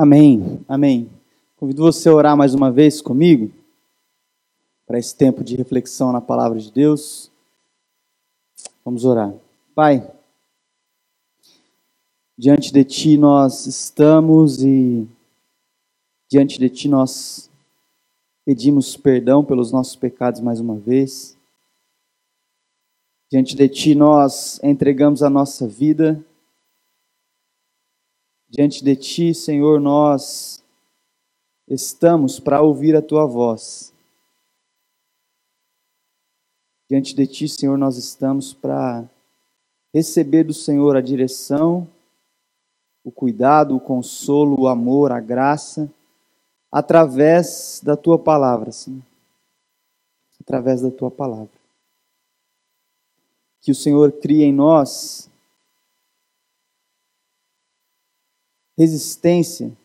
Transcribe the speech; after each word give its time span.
Amém, 0.00 0.64
amém. 0.68 1.10
Convido 1.56 1.82
você 1.82 2.08
a 2.08 2.14
orar 2.14 2.36
mais 2.36 2.54
uma 2.54 2.70
vez 2.70 3.00
comigo, 3.00 3.52
para 4.86 4.96
esse 4.96 5.12
tempo 5.12 5.42
de 5.42 5.56
reflexão 5.56 6.12
na 6.12 6.20
palavra 6.20 6.56
de 6.60 6.70
Deus. 6.70 7.32
Vamos 8.84 9.04
orar. 9.04 9.34
Pai, 9.74 10.08
diante 12.38 12.72
de 12.72 12.84
Ti 12.84 13.18
nós 13.18 13.66
estamos 13.66 14.62
e 14.62 15.04
diante 16.30 16.60
de 16.60 16.70
Ti 16.70 16.86
nós 16.86 17.50
pedimos 18.44 18.96
perdão 18.96 19.44
pelos 19.44 19.72
nossos 19.72 19.96
pecados 19.96 20.40
mais 20.40 20.60
uma 20.60 20.76
vez. 20.76 21.36
Diante 23.28 23.56
de 23.56 23.68
Ti 23.68 23.96
nós 23.96 24.62
entregamos 24.62 25.24
a 25.24 25.28
nossa 25.28 25.66
vida 25.66 26.24
Diante 28.50 28.82
de 28.82 28.96
Ti, 28.96 29.34
Senhor, 29.34 29.78
nós 29.78 30.64
estamos 31.68 32.40
para 32.40 32.62
ouvir 32.62 32.96
a 32.96 33.02
Tua 33.02 33.26
voz. 33.26 33.92
Diante 36.88 37.14
de 37.14 37.26
Ti, 37.26 37.46
Senhor, 37.46 37.76
nós 37.76 37.98
estamos 37.98 38.54
para 38.54 39.04
receber 39.92 40.44
do 40.44 40.54
Senhor 40.54 40.96
a 40.96 41.02
direção, 41.02 41.86
o 43.04 43.10
cuidado, 43.10 43.76
o 43.76 43.80
consolo, 43.80 44.62
o 44.62 44.66
amor, 44.66 45.12
a 45.12 45.20
graça, 45.20 45.90
através 46.72 47.82
da 47.84 47.98
Tua 47.98 48.18
palavra, 48.18 48.72
Senhor. 48.72 49.02
Através 50.40 50.80
da 50.80 50.90
Tua 50.90 51.10
palavra. 51.10 51.50
Que 53.60 53.70
o 53.70 53.74
Senhor 53.74 54.10
crie 54.12 54.42
em 54.42 54.54
nós 54.54 55.28
resistência. 58.78 59.76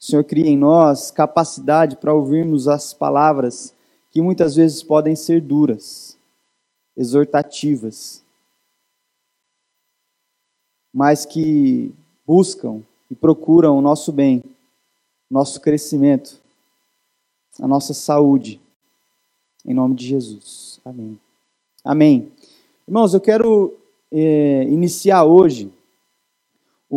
O 0.00 0.04
Senhor 0.04 0.24
cria 0.24 0.48
em 0.48 0.56
nós 0.56 1.10
capacidade 1.10 1.96
para 1.98 2.14
ouvirmos 2.14 2.66
as 2.66 2.94
palavras 2.94 3.74
que 4.10 4.22
muitas 4.22 4.56
vezes 4.56 4.82
podem 4.82 5.14
ser 5.14 5.42
duras, 5.42 6.16
exortativas, 6.96 8.24
mas 10.92 11.26
que 11.26 11.92
buscam 12.26 12.82
e 13.10 13.14
procuram 13.14 13.76
o 13.76 13.82
nosso 13.82 14.10
bem, 14.10 14.42
nosso 15.30 15.60
crescimento, 15.60 16.40
a 17.60 17.68
nossa 17.68 17.92
saúde. 17.92 18.58
Em 19.66 19.74
nome 19.74 19.94
de 19.96 20.06
Jesus. 20.06 20.80
Amém. 20.82 21.20
Amém. 21.84 22.32
Irmãos, 22.88 23.12
eu 23.12 23.20
quero 23.20 23.76
é, 24.10 24.62
iniciar 24.64 25.24
hoje 25.24 25.73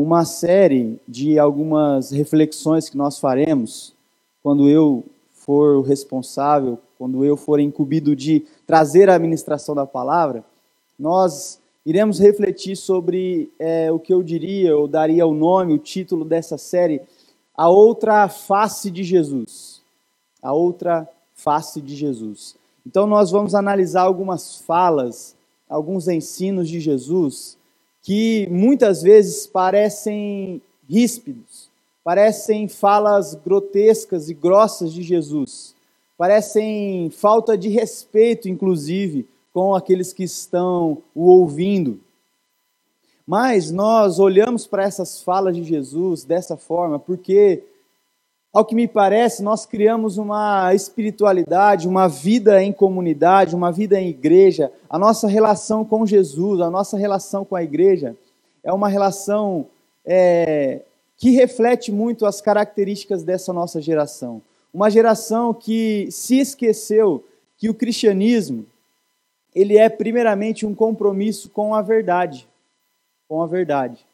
uma 0.01 0.25
série 0.25 0.99
de 1.07 1.39
algumas 1.39 2.11
reflexões 2.11 2.87
que 2.87 2.95
nós 2.95 3.19
faremos 3.19 3.93
quando 4.43 4.69
eu 4.69 5.03
for 5.31 5.77
o 5.77 5.81
responsável, 5.81 6.77
quando 6.99 7.25
eu 7.25 7.35
for 7.35 7.59
incumbido 7.59 8.15
de 8.15 8.45
trazer 8.67 9.09
a 9.09 9.15
administração 9.15 9.73
da 9.73 9.87
palavra, 9.87 10.43
nós 10.99 11.59
iremos 11.83 12.19
refletir 12.19 12.75
sobre 12.75 13.51
é, 13.57 13.91
o 13.91 13.97
que 13.97 14.13
eu 14.13 14.21
diria, 14.21 14.77
ou 14.77 14.87
daria 14.87 15.25
o 15.25 15.33
nome, 15.33 15.73
o 15.73 15.79
título 15.79 16.23
dessa 16.23 16.59
série, 16.59 17.01
A 17.55 17.67
Outra 17.67 18.27
Face 18.27 18.91
de 18.91 19.03
Jesus. 19.03 19.81
A 20.43 20.53
Outra 20.53 21.09
Face 21.33 21.81
de 21.81 21.95
Jesus. 21.95 22.55
Então, 22.85 23.07
nós 23.07 23.31
vamos 23.31 23.55
analisar 23.55 24.03
algumas 24.03 24.57
falas, 24.57 25.35
alguns 25.67 26.07
ensinos 26.07 26.69
de 26.69 26.79
Jesus 26.79 27.56
que 28.07 28.47
muitas 28.49 29.01
vezes 29.01 29.45
parecem 29.45 30.61
ríspidos, 30.89 31.69
parecem 32.05 32.65
falas 32.69 33.35
grotescas 33.35 34.29
e 34.29 34.33
grossas 34.33 34.93
de 34.93 35.03
Jesus, 35.03 35.75
parecem 36.17 37.09
falta 37.09 37.57
de 37.57 37.67
respeito, 37.67 38.47
inclusive, 38.47 39.27
com 39.53 39.75
aqueles 39.75 40.13
que 40.13 40.23
estão 40.23 40.99
o 41.13 41.25
ouvindo. 41.25 41.99
Mas 43.27 43.71
nós 43.71 44.19
olhamos 44.19 44.65
para 44.65 44.85
essas 44.85 45.21
falas 45.21 45.53
de 45.53 45.65
Jesus 45.65 46.23
dessa 46.23 46.55
forma 46.55 46.97
porque 46.97 47.61
ao 48.53 48.65
que 48.65 48.73
me 48.73 48.87
parece, 48.87 49.43
nós 49.43 49.65
criamos 49.65 50.17
uma 50.17 50.73
espiritualidade, 50.73 51.87
uma 51.87 52.07
vida 52.07 52.63
em 52.63 52.71
comunidade, 52.71 53.55
uma 53.55 53.71
vida 53.71 53.99
em 53.99 54.09
igreja. 54.09 54.71
A 54.89 54.97
nossa 54.97 55.27
relação 55.27 55.85
com 55.85 56.05
Jesus, 56.05 56.61
a 56.61 56.69
nossa 56.69 56.97
relação 56.97 57.45
com 57.45 57.55
a 57.55 57.63
igreja 57.63 58.15
é 58.63 58.73
uma 58.73 58.89
relação 58.89 59.67
é, 60.05 60.81
que 61.17 61.31
reflete 61.31 61.91
muito 61.91 62.25
as 62.25 62.41
características 62.41 63.23
dessa 63.23 63.51
nossa 63.51 63.81
geração. 63.81 64.41
Uma 64.73 64.89
geração 64.89 65.53
que 65.53 66.07
se 66.09 66.39
esqueceu 66.39 67.23
que 67.57 67.69
o 67.69 67.73
cristianismo 67.73 68.65
ele 69.53 69.77
é 69.77 69.89
primeiramente 69.89 70.65
um 70.65 70.73
compromisso 70.73 71.49
com 71.49 71.75
a 71.75 71.81
verdade, 71.81 72.47
com 73.27 73.41
a 73.41 73.47
verdade. 73.47 74.06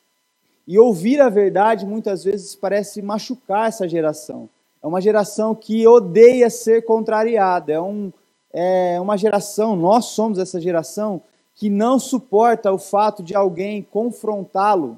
E 0.67 0.79
ouvir 0.79 1.19
a 1.19 1.29
verdade 1.29 1.85
muitas 1.85 2.23
vezes 2.23 2.55
parece 2.55 3.01
machucar 3.01 3.67
essa 3.67 3.87
geração. 3.87 4.49
É 4.81 4.87
uma 4.87 5.01
geração 5.01 5.53
que 5.53 5.87
odeia 5.87 6.49
ser 6.49 6.85
contrariada. 6.85 7.73
É, 7.73 7.81
um, 7.81 8.11
é 8.51 8.99
uma 8.99 9.17
geração, 9.17 9.75
nós 9.75 10.05
somos 10.05 10.39
essa 10.39 10.59
geração, 10.59 11.21
que 11.55 11.69
não 11.69 11.99
suporta 11.99 12.71
o 12.71 12.77
fato 12.77 13.21
de 13.21 13.35
alguém 13.35 13.81
confrontá-lo 13.81 14.97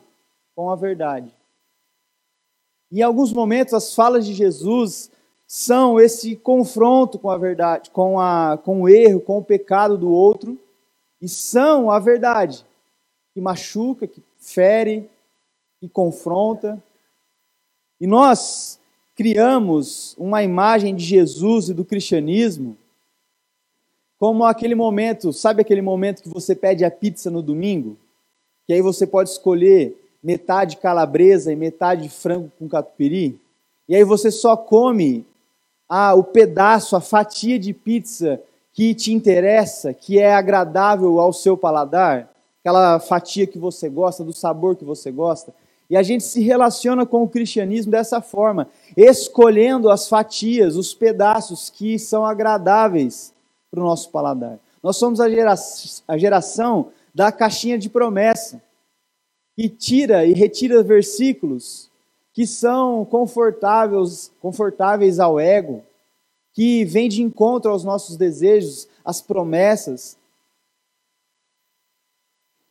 com 0.56 0.70
a 0.70 0.76
verdade. 0.76 1.32
Em 2.92 3.02
alguns 3.02 3.34
momentos, 3.34 3.74
as 3.74 3.94
falas 3.94 4.26
de 4.26 4.34
Jesus 4.34 5.12
são 5.48 6.00
esse 6.00 6.36
confronto 6.36 7.20
com 7.20 7.30
a 7.30 7.38
verdade, 7.38 7.90
com, 7.92 8.20
a, 8.20 8.58
com 8.64 8.82
o 8.82 8.90
erro, 8.90 9.20
com 9.20 9.38
o 9.38 9.44
pecado 9.44 9.98
do 9.98 10.10
outro, 10.10 10.58
e 11.22 11.28
são 11.28 11.92
a 11.92 12.00
verdade 12.00 12.66
que 13.34 13.42
machuca, 13.42 14.08
que 14.08 14.24
fere, 14.40 15.10
que 15.86 15.90
confronta. 15.94 16.82
E 18.02 18.08
nós 18.08 18.80
criamos 19.16 20.16
uma 20.18 20.44
imagem 20.44 20.96
de 20.96 21.04
Jesus 21.04 21.70
e 21.70 21.74
do 21.74 21.86
cristianismo 21.86 22.78
como 24.18 24.46
aquele 24.46 24.76
momento, 24.76 25.34
sabe 25.34 25.62
aquele 25.62 25.82
momento 25.82 26.24
que 26.24 26.30
você 26.30 26.56
pede 26.56 26.86
a 26.86 26.92
pizza 26.92 27.30
no 27.30 27.42
domingo? 27.42 27.98
Que 28.66 28.74
aí 28.74 28.82
você 28.82 29.06
pode 29.06 29.30
escolher 29.30 29.96
metade 30.24 30.78
calabresa 30.78 31.52
e 31.52 31.56
metade 31.56 32.08
frango 32.10 32.52
com 32.58 32.68
catupiry? 32.68 33.40
E 33.88 33.96
aí 33.96 34.04
você 34.04 34.32
só 34.32 34.56
come 34.56 35.26
a, 35.88 36.16
o 36.16 36.24
pedaço, 36.24 36.96
a 36.96 37.02
fatia 37.02 37.60
de 37.60 37.74
pizza 37.74 38.42
que 38.74 38.96
te 38.96 39.14
interessa, 39.14 39.94
que 39.94 40.18
é 40.18 40.34
agradável 40.34 41.20
ao 41.20 41.32
seu 41.32 41.56
paladar, 41.56 42.30
aquela 42.62 43.00
fatia 43.00 43.46
que 43.46 43.60
você 43.60 43.88
gosta, 43.90 44.24
do 44.24 44.34
sabor 44.34 44.76
que 44.76 44.84
você 44.84 45.12
gosta. 45.12 45.54
E 45.90 45.96
a 45.96 46.04
gente 46.04 46.24
se 46.24 46.42
relaciona 46.42 47.06
com 47.06 47.24
o 47.24 47.30
cristianismo 47.30 47.92
dessa 47.92 48.22
forma, 48.22 48.68
escolhendo 48.98 49.90
as 49.90 50.08
fatias, 50.08 50.76
os 50.76 50.94
pedaços 50.94 51.70
que 51.70 52.00
são 52.00 52.26
agradáveis 52.26 53.34
para 53.70 53.80
o 53.80 53.84
nosso 53.84 54.10
paladar. 54.10 54.60
Nós 54.82 54.98
somos 54.98 55.20
a, 55.20 55.30
gera 55.30 55.56
a 56.08 56.18
geração 56.18 56.92
da 57.14 57.32
caixinha 57.32 57.78
de 57.78 57.90
promessa, 57.90 58.62
que 59.56 59.70
tira 59.70 60.26
e 60.26 60.34
retira 60.34 60.84
versículos 60.84 61.90
que 62.34 62.46
são 62.46 63.06
confortáveis, 63.06 64.32
confortáveis 64.42 65.20
ao 65.20 65.40
ego, 65.40 65.82
que 66.54 66.84
vêm 66.84 67.08
de 67.08 67.22
encontro 67.22 67.72
aos 67.72 67.84
nossos 67.84 68.18
desejos, 68.18 68.88
às 69.06 69.22
promessas, 69.22 70.18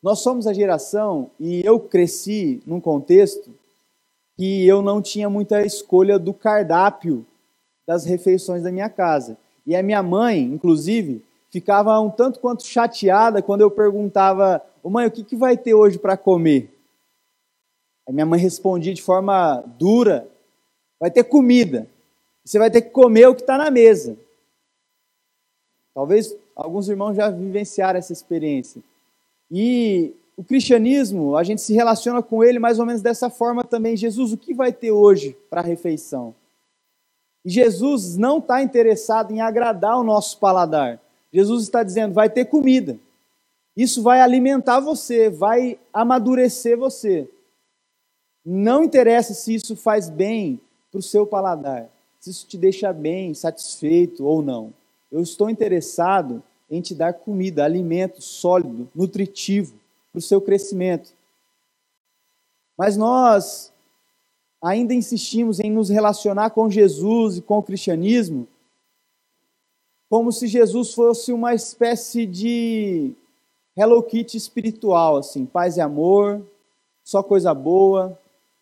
nós 0.04 0.18
somos 0.18 0.46
a 0.46 0.52
geração, 0.52 1.30
e 1.40 1.62
eu 1.64 1.80
cresci 1.80 2.62
num 2.66 2.78
contexto 2.78 3.50
que 4.36 4.66
eu 4.66 4.82
não 4.82 5.00
tinha 5.00 5.30
muita 5.30 5.64
escolha 5.64 6.18
do 6.18 6.34
cardápio 6.34 7.24
das 7.86 8.04
refeições 8.04 8.62
da 8.62 8.70
minha 8.70 8.90
casa. 8.90 9.38
E 9.66 9.74
a 9.74 9.82
minha 9.82 10.02
mãe, 10.02 10.42
inclusive, 10.42 11.24
ficava 11.50 11.98
um 12.00 12.10
tanto 12.10 12.38
quanto 12.38 12.66
chateada 12.66 13.40
quando 13.40 13.62
eu 13.62 13.70
perguntava: 13.70 14.62
Ô 14.82 14.90
mãe, 14.90 15.06
o 15.06 15.10
que, 15.10 15.24
que 15.24 15.36
vai 15.36 15.56
ter 15.56 15.72
hoje 15.72 15.98
para 15.98 16.18
comer? 16.18 16.70
A 18.06 18.12
minha 18.12 18.26
mãe 18.26 18.38
respondia 18.38 18.92
de 18.92 19.00
forma 19.00 19.64
dura: 19.78 20.28
vai 21.00 21.10
ter 21.10 21.24
comida. 21.24 21.88
Você 22.44 22.58
vai 22.58 22.70
ter 22.70 22.82
que 22.82 22.90
comer 22.90 23.26
o 23.28 23.34
que 23.34 23.40
está 23.40 23.56
na 23.56 23.70
mesa. 23.70 24.18
Talvez 25.94 26.36
alguns 26.54 26.90
irmãos 26.90 27.14
já 27.14 27.30
vivenciaram 27.30 27.98
essa 27.98 28.12
experiência. 28.12 28.82
E 29.56 30.12
o 30.36 30.42
cristianismo, 30.42 31.36
a 31.36 31.44
gente 31.44 31.62
se 31.62 31.72
relaciona 31.72 32.20
com 32.20 32.42
ele 32.42 32.58
mais 32.58 32.80
ou 32.80 32.84
menos 32.84 33.00
dessa 33.00 33.30
forma 33.30 33.62
também. 33.62 33.96
Jesus, 33.96 34.32
o 34.32 34.36
que 34.36 34.52
vai 34.52 34.72
ter 34.72 34.90
hoje 34.90 35.36
para 35.48 35.60
a 35.60 35.64
refeição? 35.64 36.34
E 37.44 37.50
Jesus 37.50 38.16
não 38.16 38.38
está 38.38 38.60
interessado 38.64 39.30
em 39.30 39.40
agradar 39.40 39.96
o 39.96 40.02
nosso 40.02 40.40
paladar. 40.40 41.00
Jesus 41.32 41.62
está 41.62 41.84
dizendo: 41.84 42.12
vai 42.12 42.28
ter 42.28 42.46
comida. 42.46 42.98
Isso 43.76 44.02
vai 44.02 44.20
alimentar 44.20 44.80
você, 44.80 45.30
vai 45.30 45.78
amadurecer 45.92 46.76
você. 46.76 47.30
Não 48.44 48.82
interessa 48.82 49.34
se 49.34 49.54
isso 49.54 49.76
faz 49.76 50.10
bem 50.10 50.60
para 50.90 50.98
o 50.98 51.02
seu 51.02 51.24
paladar, 51.24 51.88
se 52.18 52.30
isso 52.30 52.44
te 52.44 52.58
deixa 52.58 52.92
bem, 52.92 53.32
satisfeito 53.34 54.26
ou 54.26 54.42
não. 54.42 54.74
Eu 55.12 55.20
estou 55.20 55.48
interessado 55.48 56.42
em 56.74 56.80
te 56.80 56.94
dar 56.94 57.14
comida, 57.14 57.64
alimento 57.64 58.20
sólido, 58.20 58.88
nutritivo 58.94 59.74
para 60.12 60.18
o 60.18 60.22
seu 60.22 60.40
crescimento. 60.40 61.12
Mas 62.76 62.96
nós 62.96 63.72
ainda 64.62 64.94
insistimos 64.94 65.60
em 65.60 65.70
nos 65.70 65.88
relacionar 65.88 66.50
com 66.50 66.70
Jesus 66.70 67.38
e 67.38 67.42
com 67.42 67.58
o 67.58 67.62
cristianismo 67.62 68.48
como 70.08 70.30
se 70.30 70.46
Jesus 70.46 70.94
fosse 70.94 71.32
uma 71.32 71.54
espécie 71.54 72.24
de 72.24 73.12
Hello 73.76 74.00
Kitty 74.02 74.36
espiritual, 74.36 75.16
assim, 75.16 75.44
paz 75.44 75.76
e 75.76 75.80
amor, 75.80 76.40
só 77.02 77.22
coisa 77.22 77.52
boa, 77.52 78.16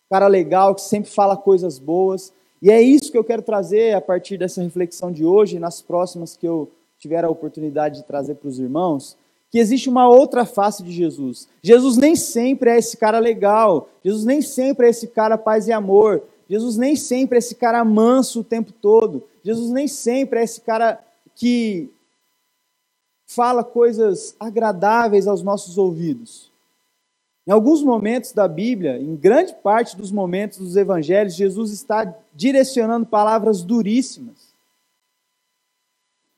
cara 0.09 0.29
legal 0.29 0.75
que 0.75 0.81
sempre 0.81 1.11
fala 1.11 1.37
coisas 1.37 1.79
boas. 1.79 2.32
E 2.61 2.70
é 2.70 2.81
isso 2.81 3.11
que 3.11 3.19
eu 3.19 3.25
quero 3.25 3.43
trazer 3.43 3.94
a 3.94 4.00
partir 4.00 4.38
dessa 4.38 4.62
reflexão 4.62 5.12
de 5.12 5.25
hoje 5.25 5.56
e 5.56 5.61
nas 5.61 5.82
próximas 5.82 6.37
que 6.37 6.47
eu 6.47 6.70
tiver 7.02 7.25
a 7.25 7.28
oportunidade 7.28 7.96
de 7.96 8.06
trazer 8.06 8.37
para 8.37 8.46
os 8.46 8.60
irmãos, 8.60 9.19
que 9.50 9.58
existe 9.58 9.88
uma 9.88 10.08
outra 10.08 10.46
face 10.46 10.84
de 10.84 10.93
Jesus. 10.93 11.49
Jesus 11.60 11.96
nem 11.96 12.14
sempre 12.14 12.70
é 12.70 12.78
esse 12.78 12.96
cara 12.96 13.19
legal, 13.19 13.88
Jesus 14.04 14.25
nem 14.25 14.40
sempre 14.40 14.87
é 14.87 14.90
esse 14.90 15.08
cara 15.08 15.37
paz 15.37 15.66
e 15.66 15.72
amor, 15.72 16.22
Jesus 16.49 16.76
nem 16.76 16.94
sempre 16.94 17.37
é 17.37 17.40
esse 17.40 17.56
cara 17.56 17.84
manso 17.84 18.40
o 18.40 18.44
tempo 18.44 18.70
todo, 18.70 19.25
Jesus 19.43 19.72
nem 19.72 19.88
sempre 19.88 20.38
é 20.38 20.44
esse 20.44 20.60
cara 20.60 21.04
que 21.34 21.90
fala 23.26 23.64
coisas 23.64 24.37
agradáveis 24.38 25.26
aos 25.26 25.43
nossos 25.43 25.76
ouvidos. 25.76 26.52
Em 27.44 27.50
alguns 27.50 27.82
momentos 27.82 28.31
da 28.31 28.46
Bíblia, 28.46 28.96
em 29.02 29.16
grande 29.16 29.56
parte 29.56 29.96
dos 29.96 30.12
momentos 30.12 30.58
dos 30.58 30.76
evangelhos, 30.76 31.34
Jesus 31.34 31.72
está 31.72 32.14
direcionando 32.32 33.06
palavras 33.06 33.64
duríssimas 33.64 34.51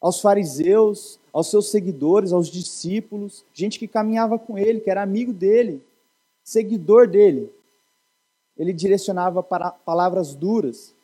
aos 0.05 0.21
fariseus, 0.21 1.19
aos 1.33 1.49
seus 1.49 1.71
seguidores, 1.71 2.31
aos 2.31 2.49
discípulos, 2.49 3.43
gente 3.55 3.79
que 3.79 3.89
caminhava 3.89 4.39
com 4.39 4.59
ele, 4.59 4.81
que 4.81 4.91
era 4.91 5.03
amigo 5.03 5.33
dele, 5.33 5.83
seguidor 6.43 7.09
dele. 7.09 7.51
Ele 8.55 8.75
direcionava 8.75 9.43
para 9.43 9.71
palavras 9.71 10.35
duras. 10.35 10.95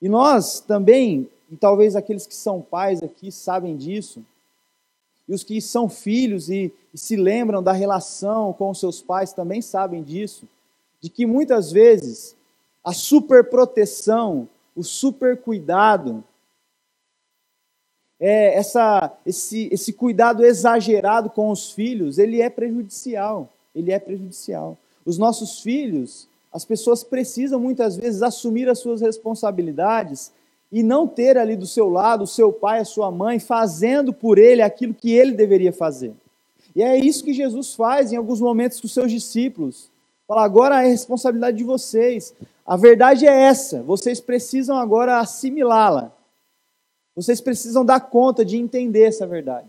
E 0.00 0.08
nós 0.08 0.58
também 0.58 1.30
e 1.52 1.56
talvez 1.56 1.94
aqueles 1.94 2.26
que 2.26 2.34
são 2.34 2.62
pais 2.62 3.02
aqui 3.02 3.30
sabem 3.30 3.76
disso, 3.76 4.24
e 5.28 5.34
os 5.34 5.44
que 5.44 5.60
são 5.60 5.86
filhos 5.86 6.48
e, 6.48 6.72
e 6.94 6.98
se 6.98 7.14
lembram 7.14 7.62
da 7.62 7.72
relação 7.72 8.54
com 8.54 8.70
os 8.70 8.80
seus 8.80 9.02
pais 9.02 9.34
também 9.34 9.60
sabem 9.60 10.02
disso, 10.02 10.48
de 10.98 11.10
que 11.10 11.26
muitas 11.26 11.70
vezes 11.70 12.34
a 12.82 12.94
superproteção, 12.94 14.48
o 14.74 14.82
super 14.82 15.36
cuidado, 15.36 16.24
é, 18.24 18.54
essa, 18.54 19.12
esse, 19.26 19.68
esse 19.72 19.92
cuidado 19.92 20.44
exagerado 20.44 21.28
com 21.28 21.50
os 21.50 21.72
filhos, 21.72 22.18
ele 22.18 22.40
é 22.40 22.48
prejudicial. 22.48 23.48
Ele 23.74 23.90
é 23.90 23.98
prejudicial. 23.98 24.78
Os 25.04 25.18
nossos 25.18 25.58
filhos, 25.58 26.28
as 26.52 26.64
pessoas 26.64 27.02
precisam 27.02 27.58
muitas 27.58 27.96
vezes 27.96 28.22
assumir 28.22 28.68
as 28.68 28.78
suas 28.78 29.00
responsabilidades 29.00 30.30
e 30.70 30.84
não 30.84 31.08
ter 31.08 31.36
ali 31.36 31.56
do 31.56 31.66
seu 31.66 31.88
lado 31.88 32.22
o 32.22 32.26
seu 32.26 32.52
pai, 32.52 32.78
a 32.78 32.84
sua 32.84 33.10
mãe, 33.10 33.40
fazendo 33.40 34.12
por 34.12 34.38
ele 34.38 34.62
aquilo 34.62 34.94
que 34.94 35.10
ele 35.10 35.32
deveria 35.32 35.72
fazer. 35.72 36.12
E 36.76 36.82
é 36.82 36.96
isso 36.96 37.24
que 37.24 37.32
Jesus 37.32 37.74
faz 37.74 38.12
em 38.12 38.16
alguns 38.16 38.40
momentos 38.40 38.80
com 38.80 38.86
os 38.86 38.94
seus 38.94 39.10
discípulos. 39.10 39.90
Fala, 40.28 40.44
agora 40.44 40.84
é 40.84 40.86
responsabilidade 40.86 41.56
de 41.56 41.64
vocês. 41.64 42.32
A 42.64 42.76
verdade 42.76 43.26
é 43.26 43.32
essa, 43.32 43.82
vocês 43.82 44.20
precisam 44.20 44.76
agora 44.76 45.18
assimilá-la. 45.18 46.12
Vocês 47.14 47.40
precisam 47.40 47.84
dar 47.84 48.00
conta 48.00 48.44
de 48.44 48.56
entender 48.56 49.04
essa 49.04 49.26
verdade. 49.26 49.68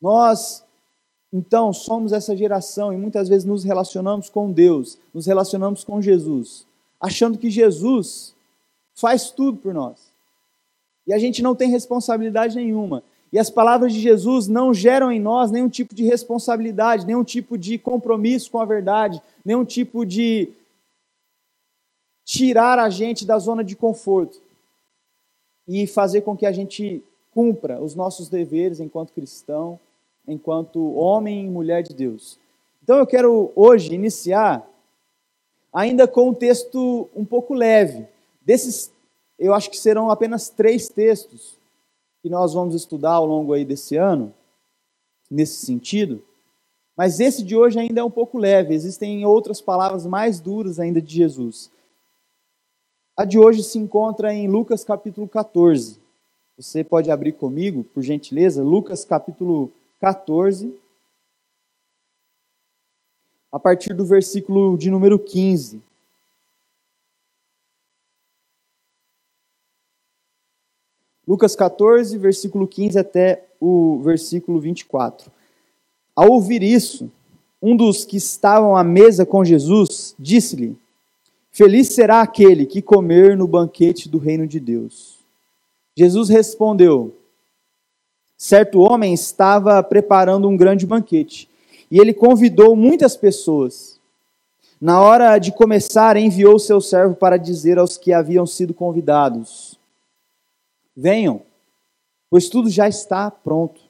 Nós, 0.00 0.64
então, 1.32 1.72
somos 1.72 2.12
essa 2.12 2.34
geração 2.34 2.92
e 2.92 2.96
muitas 2.96 3.28
vezes 3.28 3.44
nos 3.44 3.64
relacionamos 3.64 4.30
com 4.30 4.50
Deus, 4.50 4.98
nos 5.12 5.26
relacionamos 5.26 5.84
com 5.84 6.00
Jesus, 6.00 6.66
achando 6.98 7.36
que 7.36 7.50
Jesus 7.50 8.34
faz 8.94 9.30
tudo 9.30 9.58
por 9.58 9.74
nós. 9.74 10.10
E 11.06 11.12
a 11.12 11.18
gente 11.18 11.42
não 11.42 11.54
tem 11.54 11.70
responsabilidade 11.70 12.56
nenhuma. 12.56 13.02
E 13.32 13.38
as 13.38 13.50
palavras 13.50 13.92
de 13.92 14.00
Jesus 14.00 14.48
não 14.48 14.72
geram 14.72 15.12
em 15.12 15.20
nós 15.20 15.50
nenhum 15.50 15.68
tipo 15.68 15.94
de 15.94 16.02
responsabilidade, 16.02 17.06
nenhum 17.06 17.22
tipo 17.22 17.56
de 17.58 17.78
compromisso 17.78 18.50
com 18.50 18.58
a 18.58 18.64
verdade, 18.64 19.22
nenhum 19.44 19.64
tipo 19.64 20.04
de 20.04 20.48
tirar 22.24 22.78
a 22.78 22.88
gente 22.88 23.26
da 23.26 23.38
zona 23.38 23.62
de 23.62 23.76
conforto 23.76 24.40
e 25.66 25.86
fazer 25.86 26.22
com 26.22 26.36
que 26.36 26.46
a 26.46 26.52
gente 26.52 27.02
cumpra 27.32 27.80
os 27.80 27.94
nossos 27.94 28.28
deveres 28.28 28.80
enquanto 28.80 29.12
cristão, 29.12 29.78
enquanto 30.26 30.94
homem 30.94 31.46
e 31.46 31.50
mulher 31.50 31.82
de 31.82 31.94
Deus. 31.94 32.38
Então 32.82 32.98
eu 32.98 33.06
quero 33.06 33.52
hoje 33.54 33.94
iniciar 33.94 34.68
ainda 35.72 36.08
com 36.08 36.30
um 36.30 36.34
texto 36.34 37.08
um 37.14 37.24
pouco 37.24 37.54
leve, 37.54 38.06
Desses, 38.50 38.90
eu 39.38 39.54
acho 39.54 39.70
que 39.70 39.78
serão 39.78 40.10
apenas 40.10 40.48
três 40.48 40.88
textos 40.88 41.58
que 42.22 42.28
nós 42.28 42.54
vamos 42.54 42.74
estudar 42.74 43.12
ao 43.12 43.26
longo 43.26 43.52
aí 43.52 43.64
desse 43.64 43.96
ano, 43.96 44.34
nesse 45.30 45.64
sentido. 45.64 46.22
Mas 46.96 47.20
esse 47.20 47.42
de 47.42 47.56
hoje 47.56 47.78
ainda 47.78 48.00
é 48.00 48.04
um 48.04 48.10
pouco 48.10 48.38
leve, 48.38 48.74
existem 48.74 49.24
outras 49.24 49.60
palavras 49.60 50.06
mais 50.06 50.40
duras 50.40 50.80
ainda 50.80 51.00
de 51.00 51.14
Jesus. 51.14 51.70
A 53.20 53.26
de 53.26 53.38
hoje 53.38 53.62
se 53.62 53.78
encontra 53.78 54.32
em 54.32 54.48
Lucas 54.48 54.82
capítulo 54.82 55.28
14. 55.28 56.00
Você 56.56 56.82
pode 56.82 57.10
abrir 57.10 57.32
comigo, 57.32 57.84
por 57.84 58.02
gentileza, 58.02 58.62
Lucas 58.62 59.04
capítulo 59.04 59.70
14, 60.00 60.74
a 63.52 63.58
partir 63.58 63.92
do 63.92 64.06
versículo 64.06 64.78
de 64.78 64.90
número 64.90 65.18
15. 65.18 65.82
Lucas 71.28 71.54
14, 71.54 72.16
versículo 72.16 72.66
15 72.66 72.98
até 72.98 73.46
o 73.60 74.00
versículo 74.02 74.58
24. 74.58 75.30
Ao 76.16 76.30
ouvir 76.30 76.62
isso, 76.62 77.12
um 77.60 77.76
dos 77.76 78.06
que 78.06 78.16
estavam 78.16 78.74
à 78.74 78.82
mesa 78.82 79.26
com 79.26 79.44
Jesus 79.44 80.14
disse-lhe: 80.18 80.74
Feliz 81.52 81.88
será 81.88 82.20
aquele 82.20 82.64
que 82.64 82.80
comer 82.80 83.36
no 83.36 83.46
banquete 83.46 84.08
do 84.08 84.18
reino 84.18 84.46
de 84.46 84.60
Deus. 84.60 85.18
Jesus 85.96 86.28
respondeu: 86.28 87.14
Certo 88.36 88.80
homem 88.80 89.12
estava 89.12 89.82
preparando 89.82 90.48
um 90.48 90.56
grande 90.56 90.86
banquete 90.86 91.48
e 91.90 91.98
ele 91.98 92.14
convidou 92.14 92.76
muitas 92.76 93.16
pessoas. 93.16 93.98
Na 94.80 95.00
hora 95.00 95.36
de 95.38 95.52
começar, 95.52 96.16
enviou 96.16 96.58
seu 96.58 96.80
servo 96.80 97.14
para 97.14 97.36
dizer 97.36 97.78
aos 97.78 97.98
que 97.98 98.12
haviam 98.12 98.46
sido 98.46 98.72
convidados: 98.72 99.78
Venham, 100.96 101.42
pois 102.30 102.48
tudo 102.48 102.70
já 102.70 102.88
está 102.88 103.30
pronto. 103.30 103.80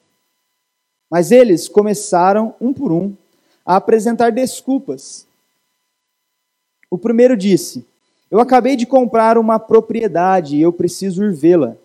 Mas 1.09 1.31
eles 1.31 1.67
começaram, 1.67 2.55
um 2.59 2.73
por 2.73 2.91
um, 2.91 3.13
a 3.65 3.75
apresentar 3.75 4.31
desculpas. 4.31 5.27
O 6.91 6.97
primeiro 6.97 7.37
disse: 7.37 7.85
Eu 8.29 8.41
acabei 8.41 8.75
de 8.75 8.85
comprar 8.85 9.37
uma 9.37 9.57
propriedade 9.57 10.57
e 10.57 10.61
eu 10.61 10.73
preciso 10.73 11.23
ir 11.23 11.33
vê-la. 11.33 11.77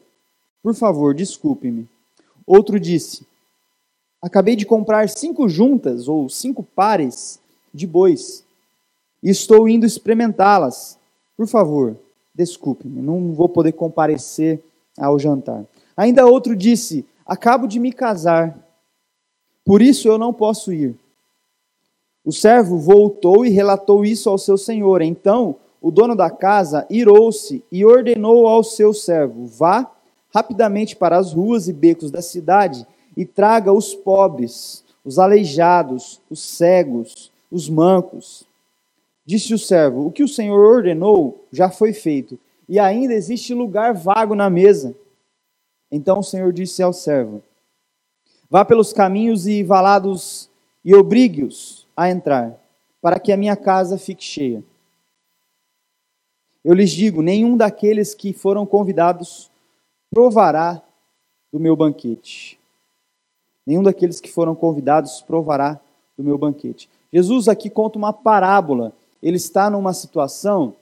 Por 0.61 0.75
favor, 0.75 1.15
desculpe-me. 1.15 1.89
Outro 2.45 2.81
disse: 2.81 3.25
Acabei 4.21 4.57
de 4.57 4.67
comprar 4.67 5.09
cinco 5.09 5.49
juntas 5.49 6.09
ou 6.09 6.29
cinco 6.29 6.65
pares 6.65 7.39
de 7.73 7.87
bois 7.87 8.45
e 9.23 9.31
estou 9.31 9.69
indo 9.69 9.87
experimentá-las. 9.87 10.99
Por 11.37 11.47
favor, 11.47 11.97
desculpe-me, 12.35 13.01
não 13.01 13.33
vou 13.33 13.49
poder 13.49 13.73
comparecer 13.73 14.61
ao 14.99 15.21
jantar. 15.21 15.65
Ainda 15.97 16.27
outro 16.27 16.57
disse: 16.57 17.07
Acabo 17.25 17.69
de 17.69 17.79
me 17.79 17.93
casar, 17.93 18.59
por 19.65 19.81
isso 19.81 20.09
eu 20.09 20.19
não 20.19 20.35
posso 20.35 20.73
ir. 20.73 20.97
O 22.27 22.33
servo 22.33 22.77
voltou 22.77 23.47
e 23.47 23.51
relatou 23.51 24.05
isso 24.05 24.29
ao 24.29 24.37
seu 24.37 24.59
senhor. 24.59 25.01
Então 25.01 25.55
o 25.81 25.93
dono 25.93 26.17
da 26.17 26.29
casa 26.29 26.85
irou-se 26.91 27.63
e 27.71 27.85
ordenou 27.85 28.49
ao 28.49 28.65
seu 28.65 28.93
servo: 28.93 29.47
Vá 29.47 29.89
rapidamente 30.35 30.97
para 30.97 31.17
as 31.17 31.33
ruas 31.33 31.69
e 31.69 31.73
becos 31.73 32.11
da 32.11 32.21
cidade 32.21 32.85
e 33.17 33.25
traga 33.25 33.73
os 33.73 33.95
pobres, 33.95 34.85
os 35.05 35.21
aleijados, 35.21 36.21
os 36.29 36.41
cegos, 36.41 37.31
os 37.49 37.71
mancos. 37.71 38.45
Disse 39.25 39.55
o 39.55 39.59
servo: 39.59 40.05
O 40.05 40.11
que 40.11 40.25
o 40.25 40.29
senhor 40.29 40.59
ordenou 40.59 41.45
já 41.53 41.71
foi 41.71 41.93
feito 41.93 42.37
e 42.69 42.81
ainda 42.81 43.15
existe 43.15 43.55
lugar 43.55 43.95
vago 43.95 44.35
na 44.35 44.51
mesa. 44.51 44.97
Então 45.93 46.19
o 46.19 46.25
Senhor 46.25 46.53
disse 46.53 46.83
ao 46.83 46.93
servo: 46.93 47.41
Vá 48.51 48.65
pelos 48.65 48.93
caminhos 48.93 49.47
e 49.47 49.63
valados 49.63 50.51
e 50.85 50.93
obrigue-os 50.93 51.86
a 51.97 52.11
entrar, 52.11 52.61
para 53.01 53.19
que 53.19 53.33
a 53.33 53.37
minha 53.37 53.57
casa 53.57 53.97
fique 53.97 54.23
cheia. 54.23 54.63
Eu 56.65 56.75
lhes 56.75 56.91
digo: 56.91 57.23
nenhum 57.23 57.57
daqueles 57.57 58.15
que 58.15 58.33
foram 58.33 58.67
convidados 58.67 59.51
provará 60.11 60.83
do 61.53 61.61
meu 61.61 61.75
banquete. 61.75 62.59
Nenhum 63.67 63.83
daqueles 63.83 64.21
que 64.21 64.31
foram 64.31 64.55
convidados 64.55 65.23
provará 65.23 65.81
do 66.17 66.23
meu 66.23 66.37
banquete. 66.37 66.89
Jesus 67.13 67.49
aqui 67.49 67.71
conta 67.71 67.99
uma 67.99 68.13
parábola. 68.13 68.93
Ele 69.23 69.37
está 69.37 69.71
numa 69.71 69.93
situação 69.93 70.75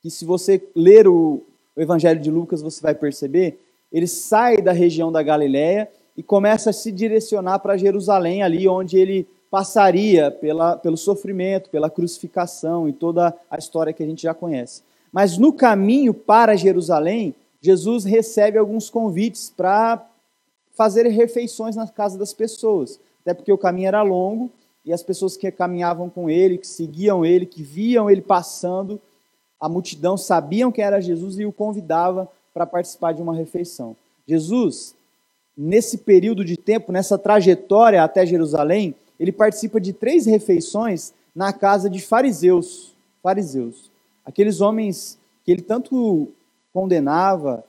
que, 0.00 0.10
se 0.10 0.24
você 0.24 0.62
ler 0.74 1.08
o 1.08 1.42
Evangelho 1.76 2.20
de 2.20 2.30
Lucas, 2.30 2.62
você 2.62 2.80
vai 2.80 2.94
perceber. 2.94 3.60
Ele 3.92 4.06
sai 4.06 4.58
da 4.58 4.72
região 4.72 5.10
da 5.10 5.22
Galiléia 5.22 5.90
e 6.16 6.22
começa 6.22 6.70
a 6.70 6.72
se 6.72 6.92
direcionar 6.92 7.58
para 7.60 7.76
Jerusalém, 7.76 8.42
ali 8.42 8.68
onde 8.68 8.98
ele 8.98 9.26
passaria 9.50 10.30
pela, 10.30 10.76
pelo 10.76 10.96
sofrimento, 10.96 11.70
pela 11.70 11.90
crucificação 11.90 12.88
e 12.88 12.92
toda 12.92 13.34
a 13.50 13.58
história 13.58 13.92
que 13.92 14.02
a 14.02 14.06
gente 14.06 14.22
já 14.22 14.34
conhece. 14.34 14.82
Mas 15.12 15.38
no 15.38 15.52
caminho 15.52 16.12
para 16.12 16.56
Jerusalém, 16.56 17.34
Jesus 17.60 18.04
recebe 18.04 18.58
alguns 18.58 18.90
convites 18.90 19.52
para 19.54 20.06
fazer 20.74 21.06
refeições 21.08 21.74
na 21.74 21.88
casa 21.88 22.18
das 22.18 22.32
pessoas. 22.32 23.00
Até 23.22 23.34
porque 23.34 23.52
o 23.52 23.58
caminho 23.58 23.88
era 23.88 24.02
longo 24.02 24.50
e 24.84 24.92
as 24.92 25.02
pessoas 25.02 25.36
que 25.36 25.50
caminhavam 25.50 26.08
com 26.08 26.30
ele, 26.30 26.58
que 26.58 26.66
seguiam 26.66 27.24
ele, 27.24 27.46
que 27.46 27.62
viam 27.62 28.08
ele 28.08 28.22
passando, 28.22 29.00
a 29.60 29.68
multidão 29.68 30.16
sabiam 30.16 30.70
que 30.70 30.80
era 30.80 31.00
Jesus 31.00 31.38
e 31.38 31.44
o 31.44 31.52
convidava 31.52 32.28
para 32.54 32.64
participar 32.64 33.12
de 33.12 33.20
uma 33.20 33.34
refeição. 33.34 33.96
Jesus, 34.26 34.94
nesse 35.56 35.98
período 35.98 36.44
de 36.44 36.56
tempo, 36.56 36.92
nessa 36.92 37.18
trajetória 37.18 38.02
até 38.02 38.24
Jerusalém, 38.24 38.94
ele 39.18 39.32
participa 39.32 39.80
de 39.80 39.92
três 39.92 40.26
refeições 40.26 41.12
na 41.34 41.52
casa 41.52 41.88
de 41.88 42.00
fariseus. 42.00 42.94
Fariseus. 43.22 43.90
Aqueles 44.24 44.60
homens 44.60 45.18
que 45.44 45.50
ele 45.50 45.62
tanto 45.62 46.28
condenava, 46.72 47.64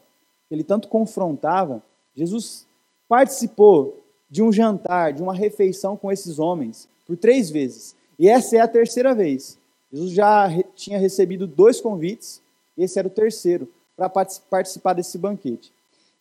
que 0.48 0.56
ele 0.56 0.63
tanto 0.63 0.88
confrontava, 0.88 1.82
Jesus 2.15 2.65
participou 3.08 4.00
de 4.29 4.44
um 4.44 4.51
jantar, 4.51 5.13
de 5.13 5.22
uma 5.22 5.34
refeição 5.34 5.98
com 5.98 6.12
esses 6.12 6.38
homens, 6.38 6.88
por 7.08 7.18
três 7.18 7.50
vezes. 7.50 7.96
E 8.18 8.27
essa 8.27 8.58
é 8.58 8.60
a 8.60 8.68
terceira 8.68 9.15
vez. 9.15 9.58
Jesus 9.91 10.12
já 10.12 10.48
tinha 10.75 11.00
recebido 11.00 11.48
dois 11.48 11.82
convites, 11.82 12.41
esse 12.77 13.00
era 13.00 13.08
o 13.08 13.12
terceiro, 13.12 13.68
para 13.98 14.10
participar 14.10 14.94
desse 14.94 15.18
banquete. 15.18 15.72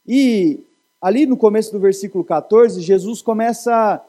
E 0.07 0.61
ali 1.01 1.27
no 1.27 1.37
começo 1.37 1.71
do 1.71 1.79
versículo 1.79 2.25
14, 2.25 2.81
Jesus 2.81 3.21
começa 3.21 4.03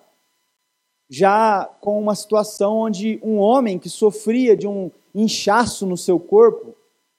já 1.09 1.65
com 1.81 1.99
uma 1.99 2.15
situação 2.15 2.77
onde 2.77 3.19
um 3.23 3.37
homem 3.37 3.79
que 3.79 3.89
sofria 3.89 4.55
de 4.55 4.67
um 4.67 4.91
inchaço 5.13 5.85
no 5.85 5.97
seu 5.97 6.19
corpo 6.19 6.75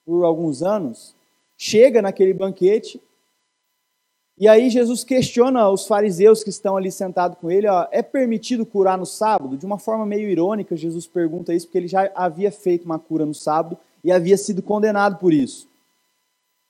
por 0.06 0.24
alguns 0.24 0.62
anos, 0.62 1.14
chega 1.56 2.00
naquele 2.00 2.32
banquete 2.32 3.00
e 4.40 4.48
aí 4.48 4.70
Jesus 4.70 5.04
questiona 5.04 5.68
os 5.68 5.86
fariseus 5.86 6.42
que 6.42 6.48
estão 6.48 6.74
ali 6.74 6.90
sentados 6.90 7.36
com 7.38 7.50
ele, 7.50 7.68
ó, 7.68 7.86
é 7.90 8.02
permitido 8.02 8.64
curar 8.64 8.96
no 8.96 9.04
sábado? 9.04 9.54
De 9.54 9.66
uma 9.66 9.78
forma 9.78 10.06
meio 10.06 10.30
irônica, 10.30 10.74
Jesus 10.74 11.06
pergunta 11.06 11.52
isso 11.52 11.66
porque 11.66 11.76
ele 11.76 11.88
já 11.88 12.10
havia 12.14 12.50
feito 12.50 12.86
uma 12.86 12.98
cura 12.98 13.26
no 13.26 13.34
sábado 13.34 13.76
e 14.02 14.10
havia 14.10 14.38
sido 14.38 14.62
condenado 14.62 15.18
por 15.18 15.34
isso. 15.34 15.68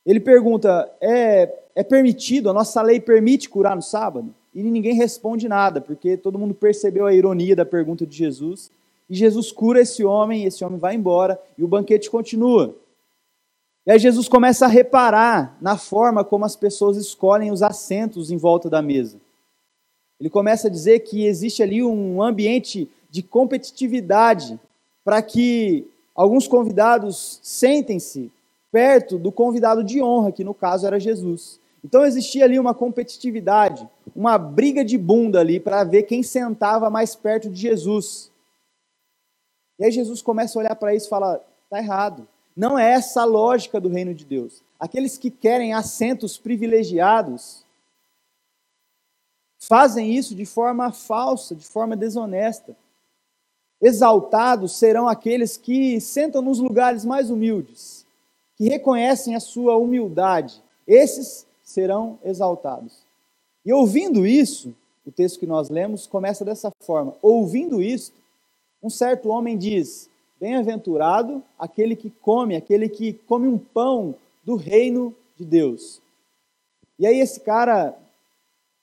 Ele 0.05 0.19
pergunta: 0.19 0.93
é, 1.01 1.49
é 1.77 1.85
permitido, 1.85 2.51
a 2.51 2.53
nossa 2.53 2.83
lei 2.83 2.99
permite 2.99 3.49
curar 3.49 3.77
no 3.77 3.83
sábado? 3.83 4.35
E 4.55 4.63
ninguém 4.63 4.95
responde 4.95 5.49
nada, 5.49 5.81
porque 5.81 6.17
todo 6.17 6.39
mundo 6.39 6.55
percebeu 6.55 7.07
a 7.07 7.15
ironia 7.15 7.55
da 7.55 7.65
pergunta 7.65 8.05
de 8.05 8.17
Jesus. 8.17 8.71
E 9.09 9.15
Jesus 9.15 9.53
cura 9.53 9.81
esse 9.81 10.05
homem, 10.05 10.45
esse 10.45 10.65
homem 10.65 10.79
vai 10.79 10.95
embora 10.95 11.41
e 11.57 11.65
o 11.65 11.69
banquete 11.69 12.11
continua. 12.11 12.75
E 13.87 13.91
aí 13.91 13.99
Jesus 13.99 14.29
começa 14.29 14.67
a 14.67 14.69
reparar 14.69 15.57
na 15.61 15.77
forma 15.77 16.25
como 16.25 16.45
as 16.45 16.55
pessoas 16.55 16.97
escolhem 16.97 17.51
os 17.51 17.63
assentos 17.63 18.31
em 18.31 18.37
volta 18.37 18.69
da 18.69 18.83
mesa. 18.83 19.19
Ele 20.21 20.29
começa 20.29 20.69
a 20.69 20.71
dizer 20.71 21.01
que 21.01 21.25
existe 21.25 21.63
ali 21.63 21.83
um 21.83 22.23
ambiente 22.23 22.91
de 23.11 23.23
competitividade 23.23 24.61
para 25.03 25.23
que 25.23 25.87
alguns 26.15 26.47
convidados 26.47 27.41
sentem-se 27.43 28.31
perto 28.71 29.19
do 29.19 29.33
convidado 29.33 29.83
de 29.83 30.03
honra, 30.03 30.31
que 30.31 30.45
no 30.45 30.55
caso 30.55 30.87
era 30.87 31.01
Jesus. 31.01 31.59
Então 31.85 32.05
existia 32.05 32.45
ali 32.45 32.59
uma 32.59 32.75
competitividade, 32.75 33.89
uma 34.15 34.37
briga 34.37 34.85
de 34.85 34.99
bunda 34.99 35.41
ali 35.41 35.59
para 35.59 35.83
ver 35.85 36.03
quem 36.03 36.23
sentava 36.23 36.91
mais 36.91 37.15
perto 37.15 37.49
de 37.49 37.59
Jesus. 37.59 38.31
E 39.79 39.85
aí 39.85 39.91
Jesus 39.91 40.21
começa 40.21 40.59
a 40.59 40.61
olhar 40.61 40.77
para 40.77 40.95
isso 40.95 41.07
e 41.07 41.11
fala: 41.11 41.45
está 41.65 41.79
errado. 41.79 42.29
Não 42.55 42.79
é 42.79 42.93
essa 42.93 43.23
a 43.23 43.25
lógica 43.25 43.81
do 43.81 43.89
reino 43.89 44.15
de 44.15 44.25
Deus. 44.25 44.63
Aqueles 44.79 45.17
que 45.17 45.31
querem 45.31 45.73
assentos 45.73 46.37
privilegiados 46.37 47.65
fazem 49.59 50.15
isso 50.15 50.35
de 50.35 50.45
forma 50.45 50.93
falsa, 50.93 51.55
de 51.55 51.65
forma 51.67 51.97
desonesta. 51.97 52.77
Exaltados 53.81 54.77
serão 54.77 55.09
aqueles 55.09 55.57
que 55.57 56.01
sentam 56.01 56.43
nos 56.43 56.59
lugares 56.59 57.05
mais 57.05 57.31
humildes, 57.31 58.05
que 58.57 58.69
reconhecem 58.69 59.35
a 59.35 59.41
sua 59.41 59.77
humildade. 59.77 60.63
Esses 60.87 61.47
serão 61.71 62.19
exaltados. 62.25 62.99
E 63.65 63.73
ouvindo 63.73 64.27
isso, 64.27 64.75
o 65.07 65.13
texto 65.13 65.39
que 65.39 65.47
nós 65.47 65.71
lemos 65.71 66.07
começa 66.07 66.45
dessa 66.45 66.71
forma: 66.83 67.15
ouvindo 67.23 67.81
isto, 67.81 68.17
um 68.83 68.91
certo 68.91 69.29
homem 69.29 69.57
diz: 69.57 70.11
Bem-aventurado 70.41 71.43
aquele 71.59 71.95
que 71.95 72.11
come, 72.11 72.57
aquele 72.57 72.89
que 72.89 73.13
come 73.13 73.47
um 73.47 73.59
pão 73.59 74.15
do 74.45 74.57
reino 74.57 75.15
de 75.37 75.45
Deus. 75.45 76.01
E 76.99 77.07
aí, 77.07 77.21
esse 77.21 77.41
cara, 77.41 77.97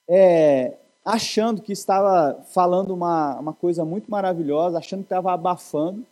é, 0.08 0.74
achando 1.04 1.62
que 1.62 1.74
estava 1.74 2.42
falando 2.50 2.94
uma, 2.94 3.40
uma 3.40 3.54
coisa 3.54 3.84
muito 3.84 4.10
maravilhosa, 4.10 4.78
achando 4.78 5.00
que 5.00 5.06
estava 5.06 5.34
abafando, 5.34 6.06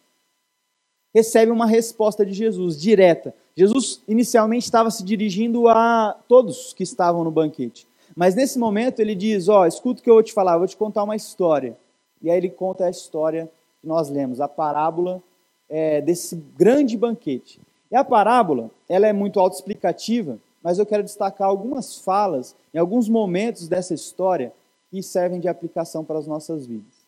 recebe 1.14 1.52
uma 1.52 1.66
resposta 1.66 2.26
de 2.26 2.34
Jesus, 2.34 2.80
direta. 2.80 3.34
Jesus 3.58 4.02
inicialmente 4.08 4.66
estava 4.66 4.92
se 4.92 5.04
dirigindo 5.04 5.68
a 5.70 6.18
todos 6.28 6.74
que 6.74 6.84
estavam 6.84 7.24
no 7.24 7.32
banquete. 7.32 7.88
Mas 8.16 8.36
nesse 8.36 8.60
momento 8.60 9.00
ele 9.00 9.16
diz: 9.16 9.48
Ó, 9.48 9.62
oh, 9.62 9.66
escuta 9.66 10.02
o 10.02 10.04
que 10.04 10.10
eu 10.10 10.16
vou 10.16 10.24
te 10.24 10.34
falar, 10.34 10.54
eu 10.54 10.60
vou 10.60 10.68
te 10.68 10.78
contar 10.78 11.04
uma 11.04 11.16
história. 11.16 11.78
E 12.22 12.30
aí 12.30 12.38
ele 12.38 12.50
conta 12.50 12.86
a 12.86 12.90
história 12.90 13.50
nós 13.86 14.10
lemos, 14.10 14.42
a 14.42 14.48
parábola 14.48 15.22
é, 15.70 16.02
desse 16.02 16.36
grande 16.36 16.98
banquete. 16.98 17.62
E 17.92 17.96
a 17.96 18.04
parábola, 18.04 18.72
ela 18.90 19.08
é 19.08 19.14
muito 19.14 19.40
autoexplicativa, 19.40 20.40
mas 20.62 20.80
eu 20.80 20.86
quero 20.86 21.04
destacar 21.04 21.48
algumas 21.48 22.00
falas 22.00 22.56
em 22.74 22.80
alguns 22.80 23.08
momentos 23.08 23.68
dessa 23.68 23.94
história 23.94 24.52
que 24.90 25.02
servem 25.04 25.40
de 25.40 25.48
aplicação 25.48 26.04
para 26.04 26.18
as 26.18 26.26
nossas 26.26 26.66
vidas. 26.66 27.06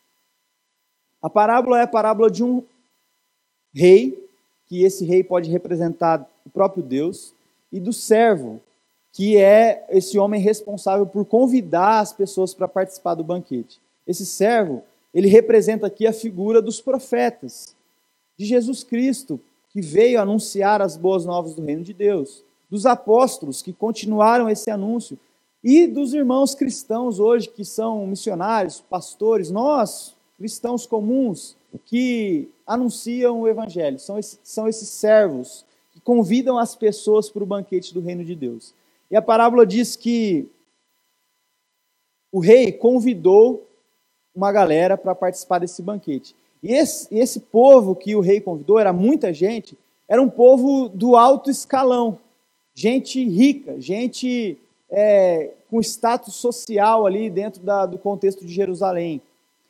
A 1.21 1.29
parábola 1.29 1.79
é 1.79 1.83
a 1.83 1.87
parábola 1.87 2.29
de 2.29 2.43
um 2.43 2.63
rei, 3.73 4.23
que 4.67 4.83
esse 4.83 5.03
rei 5.03 5.23
pode 5.23 5.49
representar 5.49 6.29
o 6.47 6.49
próprio 6.49 6.81
Deus, 6.81 7.33
e 7.71 7.79
do 7.79 7.91
servo, 7.91 8.61
que 9.11 9.37
é 9.37 9.85
esse 9.89 10.17
homem 10.17 10.41
responsável 10.41 11.05
por 11.05 11.25
convidar 11.25 11.99
as 11.99 12.13
pessoas 12.13 12.53
para 12.53 12.67
participar 12.67 13.15
do 13.15 13.23
banquete. 13.23 13.79
Esse 14.07 14.25
servo 14.25 14.81
ele 15.13 15.27
representa 15.27 15.87
aqui 15.87 16.07
a 16.07 16.13
figura 16.13 16.61
dos 16.61 16.79
profetas, 16.79 17.75
de 18.37 18.45
Jesus 18.45 18.83
Cristo, 18.83 19.39
que 19.69 19.81
veio 19.81 20.21
anunciar 20.21 20.81
as 20.81 20.95
boas 20.95 21.25
novas 21.25 21.53
do 21.53 21.63
reino 21.63 21.83
de 21.83 21.93
Deus, 21.93 22.43
dos 22.69 22.85
apóstolos 22.85 23.61
que 23.61 23.73
continuaram 23.73 24.49
esse 24.49 24.69
anúncio 24.69 25.17
e 25.63 25.87
dos 25.87 26.13
irmãos 26.13 26.53
cristãos 26.55 27.19
hoje 27.19 27.49
que 27.49 27.65
são 27.65 28.05
missionários, 28.05 28.79
pastores, 28.89 29.49
nós, 29.49 30.15
cristãos 30.37 30.85
comuns, 30.85 31.57
que 31.85 32.49
anunciam 32.65 33.41
o 33.41 33.47
evangelho, 33.47 33.99
são, 33.99 34.17
esses, 34.17 34.39
são 34.43 34.67
esses 34.67 34.87
servos 34.87 35.65
convidam 36.07 36.57
as 36.57 36.73
pessoas 36.73 37.29
para 37.29 37.43
o 37.43 37.45
banquete 37.45 37.93
do 37.93 37.99
reino 37.99 38.23
de 38.23 38.33
Deus. 38.33 38.73
E 39.11 39.15
a 39.17 39.21
parábola 39.21 39.65
diz 39.65 39.97
que 39.97 40.47
o 42.31 42.39
rei 42.39 42.71
convidou 42.71 43.67
uma 44.33 44.49
galera 44.49 44.97
para 44.97 45.13
participar 45.13 45.59
desse 45.59 45.81
banquete. 45.81 46.33
E 46.63 46.71
esse, 46.71 47.13
esse 47.13 47.41
povo 47.41 47.93
que 47.93 48.15
o 48.15 48.21
rei 48.21 48.39
convidou, 48.39 48.79
era 48.79 48.93
muita 48.93 49.33
gente, 49.33 49.77
era 50.07 50.21
um 50.21 50.29
povo 50.29 50.87
do 50.87 51.17
alto 51.17 51.51
escalão, 51.51 52.17
gente 52.73 53.21
rica, 53.27 53.77
gente 53.77 54.57
é, 54.89 55.51
com 55.69 55.81
status 55.81 56.35
social 56.35 57.05
ali 57.05 57.29
dentro 57.29 57.61
da, 57.61 57.85
do 57.85 57.97
contexto 57.97 58.45
de 58.45 58.53
Jerusalém. 58.53 59.21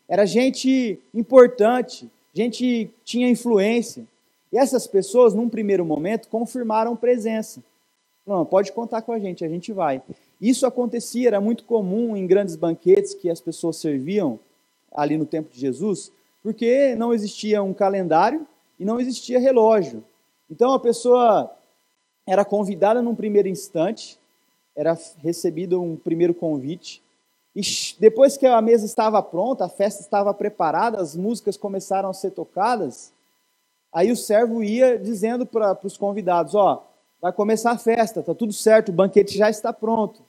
Era 0.08 0.24
gente 0.24 1.00
importante, 1.16 2.08
gente 2.32 2.60
que 2.60 2.90
tinha 3.04 3.28
influência. 3.28 4.06
E 4.52 4.58
essas 4.58 4.88
pessoas, 4.88 5.34
num 5.34 5.50
primeiro 5.50 5.86
momento, 5.86 6.28
confirmaram 6.30 6.96
presença. 6.96 7.64
Não, 8.26 8.46
pode 8.46 8.72
contar 8.72 9.02
com 9.02 9.12
a 9.12 9.20
gente, 9.20 9.46
a 9.46 9.48
gente 9.48 9.72
vai. 9.72 10.02
Isso 10.42 10.66
acontecia, 10.66 11.28
era 11.28 11.42
muito 11.42 11.64
comum 11.64 12.16
em 12.16 12.28
grandes 12.28 12.56
banquetes 12.56 13.14
que 13.14 13.30
as 13.30 13.40
pessoas 13.40 13.78
serviam 13.78 14.40
ali 14.92 15.18
no 15.18 15.26
tempo 15.26 15.50
de 15.50 15.60
Jesus, 15.60 16.12
porque 16.44 16.96
não 16.96 17.14
existia 17.14 17.64
um 17.64 17.74
calendário 17.74 18.46
e 18.80 18.86
não 18.86 19.00
existia 19.00 19.40
relógio. 19.40 20.04
Então 20.50 20.74
a 20.74 20.80
pessoa 20.80 21.52
era 22.26 22.44
convidada 22.44 23.02
num 23.02 23.16
primeiro 23.16 23.48
instante, 23.48 24.20
era 24.76 24.98
recebido 25.20 25.82
um 25.82 25.96
primeiro 25.96 26.34
convite, 26.34 27.02
e 27.56 27.62
depois 28.00 28.38
que 28.38 28.46
a 28.46 28.62
mesa 28.62 28.86
estava 28.86 29.24
pronta, 29.24 29.66
a 29.66 29.70
festa 29.70 30.02
estava 30.02 30.32
preparada, 30.34 31.02
as 31.02 31.16
músicas 31.16 31.58
começaram 31.58 32.08
a 32.10 32.14
ser 32.14 32.30
tocadas, 32.30 33.12
aí 33.92 34.12
o 34.12 34.16
servo 34.16 34.64
ia 34.64 34.98
dizendo 34.98 35.46
para 35.46 35.78
os 35.84 35.98
convidados: 35.98 36.56
Ó, 36.56 36.86
vai 37.22 37.32
começar 37.32 37.72
a 37.72 37.78
festa, 37.78 38.20
está 38.20 38.34
tudo 38.34 38.54
certo, 38.54 38.90
o 38.90 38.94
banquete 38.94 39.38
já 39.38 39.50
está 39.50 39.74
pronto. 39.74 40.22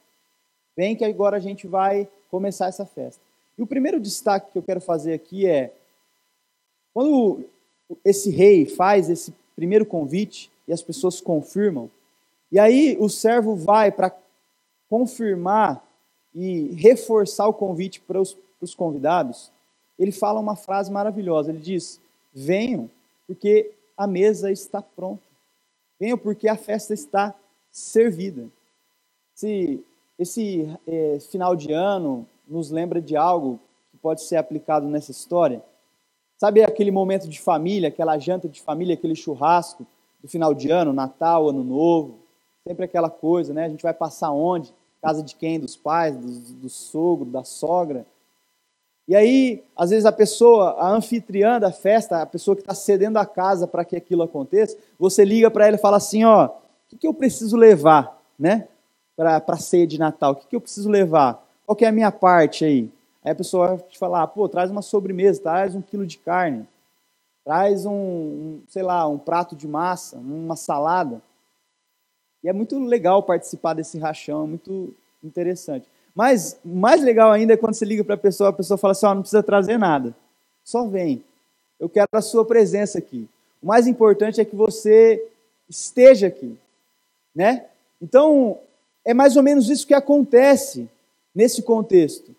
Vem 0.76 0.96
que 0.96 1.04
agora 1.04 1.36
a 1.36 1.40
gente 1.40 1.66
vai 1.66 2.08
começar 2.30 2.66
essa 2.66 2.86
festa. 2.86 3.20
E 3.56 3.62
o 3.62 3.66
primeiro 3.66 3.98
destaque 3.98 4.52
que 4.52 4.58
eu 4.58 4.62
quero 4.62 4.80
fazer 4.80 5.12
aqui 5.12 5.46
é: 5.46 5.74
quando 6.94 7.44
esse 8.04 8.30
rei 8.30 8.66
faz 8.66 9.10
esse 9.10 9.34
primeiro 9.56 9.84
convite 9.84 10.50
e 10.66 10.72
as 10.72 10.82
pessoas 10.82 11.20
confirmam, 11.20 11.90
e 12.50 12.58
aí 12.58 12.96
o 13.00 13.08
servo 13.08 13.56
vai 13.56 13.90
para 13.90 14.16
confirmar 14.88 15.84
e 16.34 16.74
reforçar 16.74 17.48
o 17.48 17.54
convite 17.54 18.00
para 18.00 18.20
os, 18.20 18.34
para 18.34 18.64
os 18.64 18.74
convidados, 18.74 19.50
ele 19.98 20.12
fala 20.12 20.40
uma 20.40 20.56
frase 20.56 20.90
maravilhosa. 20.90 21.50
Ele 21.50 21.58
diz: 21.58 22.00
Venham, 22.32 22.88
porque 23.28 23.70
a 23.94 24.06
mesa 24.06 24.50
está 24.50 24.80
pronta. 24.80 25.23
Venham, 26.00 26.16
porque 26.16 26.49
a 26.49 26.56
festa 26.56 26.94
está 26.94 27.35
servida. 27.70 28.49
Se 29.35 29.85
esse 30.18 30.66
é, 30.87 31.18
final 31.20 31.54
de 31.54 31.73
ano 31.73 32.26
nos 32.47 32.70
lembra 32.70 33.00
de 33.02 33.16
algo 33.16 33.61
que 33.90 33.99
pode 33.99 34.23
ser 34.23 34.37
aplicado 34.37 34.87
nessa 34.87 35.11
história. 35.11 35.62
Sabe 36.38 36.62
aquele 36.62 36.90
momento 36.90 37.28
de 37.28 37.38
família, 37.40 37.88
aquela 37.88 38.18
janta 38.18 38.49
de 38.49 38.62
família, 38.62 38.94
aquele 38.94 39.14
churrasco 39.14 39.87
do 40.23 40.28
final 40.28 40.54
de 40.54 40.70
ano, 40.70 40.92
Natal, 40.92 41.49
Ano 41.49 41.62
Novo, 41.62 42.20
sempre 42.66 42.85
aquela 42.85 43.11
coisa, 43.11 43.52
né? 43.52 43.66
A 43.66 43.68
gente 43.68 43.82
vai 43.82 43.92
passar 43.92 44.30
onde? 44.32 44.73
Casa 45.02 45.23
de 45.23 45.37
quem? 45.37 45.61
Dos 45.61 45.76
pais, 45.76 46.16
do, 46.16 46.54
do 46.54 46.68
sogro, 46.68 47.26
da 47.26 47.44
sogra. 47.44 48.06
E 49.08 49.16
aí, 49.16 49.64
às 49.74 49.88
vezes 49.88 50.04
a 50.04 50.12
pessoa, 50.12 50.72
a 50.72 50.90
anfitriã 50.90 51.58
da 51.58 51.72
festa, 51.72 52.20
a 52.20 52.26
pessoa 52.26 52.54
que 52.54 52.60
está 52.60 52.74
cedendo 52.74 53.16
a 53.16 53.24
casa 53.24 53.66
para 53.66 53.82
que 53.82 53.96
aquilo 53.96 54.22
aconteça, 54.22 54.76
você 54.98 55.24
liga 55.24 55.50
para 55.50 55.66
ela 55.66 55.76
e 55.76 55.80
fala 55.80 55.96
assim, 55.96 56.24
ó, 56.24 56.44
o 56.44 56.50
que, 56.90 56.98
que 56.98 57.06
eu 57.06 57.14
preciso 57.14 57.56
levar, 57.56 58.20
né? 58.38 58.68
Para 59.16 59.42
a 59.48 59.56
ceia 59.56 59.86
de 59.86 59.98
Natal, 59.98 60.32
o 60.32 60.36
que, 60.36 60.46
que 60.46 60.54
eu 60.54 60.60
preciso 60.60 60.90
levar? 60.90 61.42
Qual 61.64 61.74
que 61.74 61.86
é 61.86 61.88
a 61.88 61.92
minha 61.92 62.12
parte 62.12 62.66
aí? 62.66 62.90
Aí 63.24 63.32
a 63.32 63.34
pessoa 63.34 63.68
vai 63.68 63.78
te 63.78 63.98
falar, 63.98 64.26
pô, 64.26 64.46
traz 64.46 64.70
uma 64.70 64.82
sobremesa, 64.82 65.42
traz 65.42 65.74
um 65.74 65.80
quilo 65.80 66.06
de 66.06 66.18
carne, 66.18 66.68
traz 67.42 67.86
um, 67.86 67.92
um, 67.92 68.62
sei 68.68 68.82
lá, 68.82 69.08
um 69.08 69.18
prato 69.18 69.56
de 69.56 69.66
massa, 69.66 70.18
uma 70.18 70.54
salada. 70.54 71.22
E 72.44 72.48
é 72.48 72.52
muito 72.52 72.78
legal 72.78 73.22
participar 73.22 73.72
desse 73.72 73.98
rachão, 73.98 74.44
é 74.44 74.46
muito 74.46 74.94
interessante. 75.24 75.88
Mas 76.18 76.58
mais 76.64 77.00
legal 77.00 77.30
ainda 77.30 77.52
é 77.52 77.56
quando 77.56 77.75
você 77.75 77.84
liga 77.84 78.02
para 78.02 78.16
a 78.16 78.18
pessoa, 78.18 78.50
a 78.50 78.52
pessoa 78.52 78.76
fala 78.76 78.90
assim, 78.90 79.06
oh, 79.06 79.14
não 79.14 79.20
precisa 79.20 79.40
trazer 79.40 79.78
nada, 79.78 80.12
só 80.64 80.84
vem. 80.84 81.22
Eu 81.78 81.88
quero 81.88 82.08
a 82.10 82.20
sua 82.20 82.44
presença 82.44 82.98
aqui. 82.98 83.28
O 83.62 83.68
mais 83.68 83.87
importante 83.87 84.40
é 84.40 84.44
que 84.44 84.56
você 84.56 85.25
esteja 85.68 86.26
aqui, 86.26 86.58
né? 87.32 87.66
Então, 88.02 88.58
é 89.04 89.14
mais 89.14 89.37
ou 89.37 89.44
menos 89.44 89.70
isso 89.70 89.87
que 89.87 89.94
acontece 89.94 90.88
nesse 91.32 91.62
contexto. 91.62 92.34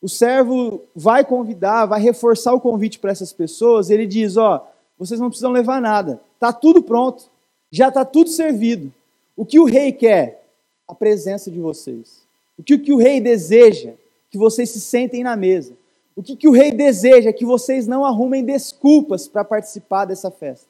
O 0.00 0.08
servo 0.08 0.82
vai 0.92 1.24
convidar, 1.24 1.86
vai 1.86 2.00
reforçar 2.00 2.52
o 2.52 2.60
convite 2.60 2.98
para 2.98 3.12
essas 3.12 3.32
pessoas, 3.32 3.88
ele 3.88 4.04
diz: 4.04 4.36
Ó, 4.36 4.56
oh, 4.56 4.60
vocês 4.98 5.20
não 5.20 5.28
precisam 5.28 5.52
levar 5.52 5.80
nada, 5.80 6.20
está 6.34 6.52
tudo 6.52 6.82
pronto, 6.82 7.30
já 7.70 7.86
está 7.86 8.04
tudo 8.04 8.30
servido. 8.30 8.92
O 9.36 9.46
que 9.46 9.60
o 9.60 9.64
rei 9.64 9.92
quer? 9.92 10.44
A 10.88 10.94
presença 10.94 11.52
de 11.52 11.60
vocês. 11.60 12.31
O 12.56 12.62
que, 12.62 12.74
o 12.74 12.82
que 12.82 12.92
o 12.92 12.98
rei 12.98 13.20
deseja? 13.20 13.94
Que 14.30 14.38
vocês 14.38 14.70
se 14.70 14.80
sentem 14.80 15.22
na 15.22 15.36
mesa. 15.36 15.76
O 16.14 16.22
que, 16.22 16.36
que 16.36 16.48
o 16.48 16.52
rei 16.52 16.72
deseja? 16.72 17.30
É 17.30 17.32
que 17.32 17.44
vocês 17.44 17.86
não 17.86 18.04
arrumem 18.04 18.44
desculpas 18.44 19.26
para 19.26 19.44
participar 19.44 20.04
dessa 20.04 20.30
festa. 20.30 20.68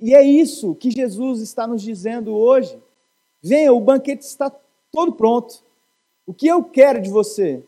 E 0.00 0.14
é 0.14 0.22
isso 0.22 0.74
que 0.74 0.90
Jesus 0.90 1.40
está 1.40 1.66
nos 1.66 1.82
dizendo 1.82 2.34
hoje. 2.34 2.78
Venha, 3.42 3.72
o 3.72 3.80
banquete 3.80 4.24
está 4.24 4.50
todo 4.90 5.12
pronto. 5.12 5.62
O 6.26 6.34
que 6.34 6.48
eu 6.48 6.64
quero 6.64 7.00
de 7.00 7.10
você 7.10 7.62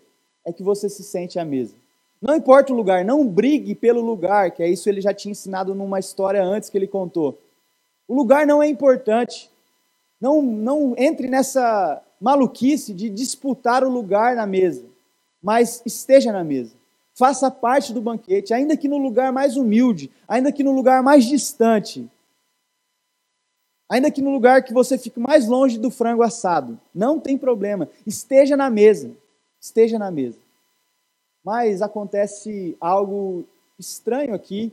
é 0.44 0.52
que 0.52 0.62
você 0.62 0.88
se 0.88 1.04
sente 1.04 1.38
à 1.38 1.44
mesa. 1.44 1.74
Não 2.20 2.34
importa 2.34 2.72
o 2.72 2.76
lugar, 2.76 3.04
não 3.04 3.26
brigue 3.26 3.74
pelo 3.76 4.00
lugar, 4.00 4.50
que 4.50 4.62
é 4.62 4.68
isso 4.68 4.88
ele 4.88 5.00
já 5.00 5.14
tinha 5.14 5.30
ensinado 5.30 5.74
numa 5.74 6.00
história 6.00 6.42
antes 6.42 6.68
que 6.68 6.76
ele 6.76 6.88
contou. 6.88 7.38
O 8.08 8.14
lugar 8.14 8.44
não 8.46 8.60
é 8.60 8.66
importante. 8.66 9.48
Não, 10.20 10.42
não 10.42 10.94
entre 10.96 11.28
nessa 11.28 12.02
maluquice 12.20 12.92
de 12.92 13.08
disputar 13.08 13.84
o 13.84 13.90
lugar 13.90 14.34
na 14.34 14.46
mesa, 14.46 14.84
mas 15.42 15.82
esteja 15.86 16.32
na 16.32 16.42
mesa. 16.42 16.74
Faça 17.14 17.50
parte 17.50 17.92
do 17.92 18.00
banquete, 18.00 18.54
ainda 18.54 18.76
que 18.76 18.88
no 18.88 18.98
lugar 18.98 19.32
mais 19.32 19.56
humilde, 19.56 20.10
ainda 20.26 20.52
que 20.52 20.62
no 20.62 20.72
lugar 20.72 21.02
mais 21.02 21.24
distante. 21.24 22.08
Ainda 23.90 24.10
que 24.10 24.20
no 24.20 24.30
lugar 24.30 24.62
que 24.62 24.72
você 24.72 24.98
fique 24.98 25.18
mais 25.18 25.48
longe 25.48 25.78
do 25.78 25.90
frango 25.90 26.22
assado, 26.22 26.78
não 26.94 27.18
tem 27.18 27.38
problema. 27.38 27.88
Esteja 28.06 28.56
na 28.56 28.68
mesa. 28.68 29.10
Esteja 29.60 29.98
na 29.98 30.10
mesa. 30.10 30.38
Mas 31.42 31.80
acontece 31.80 32.76
algo 32.80 33.44
estranho 33.78 34.34
aqui 34.34 34.72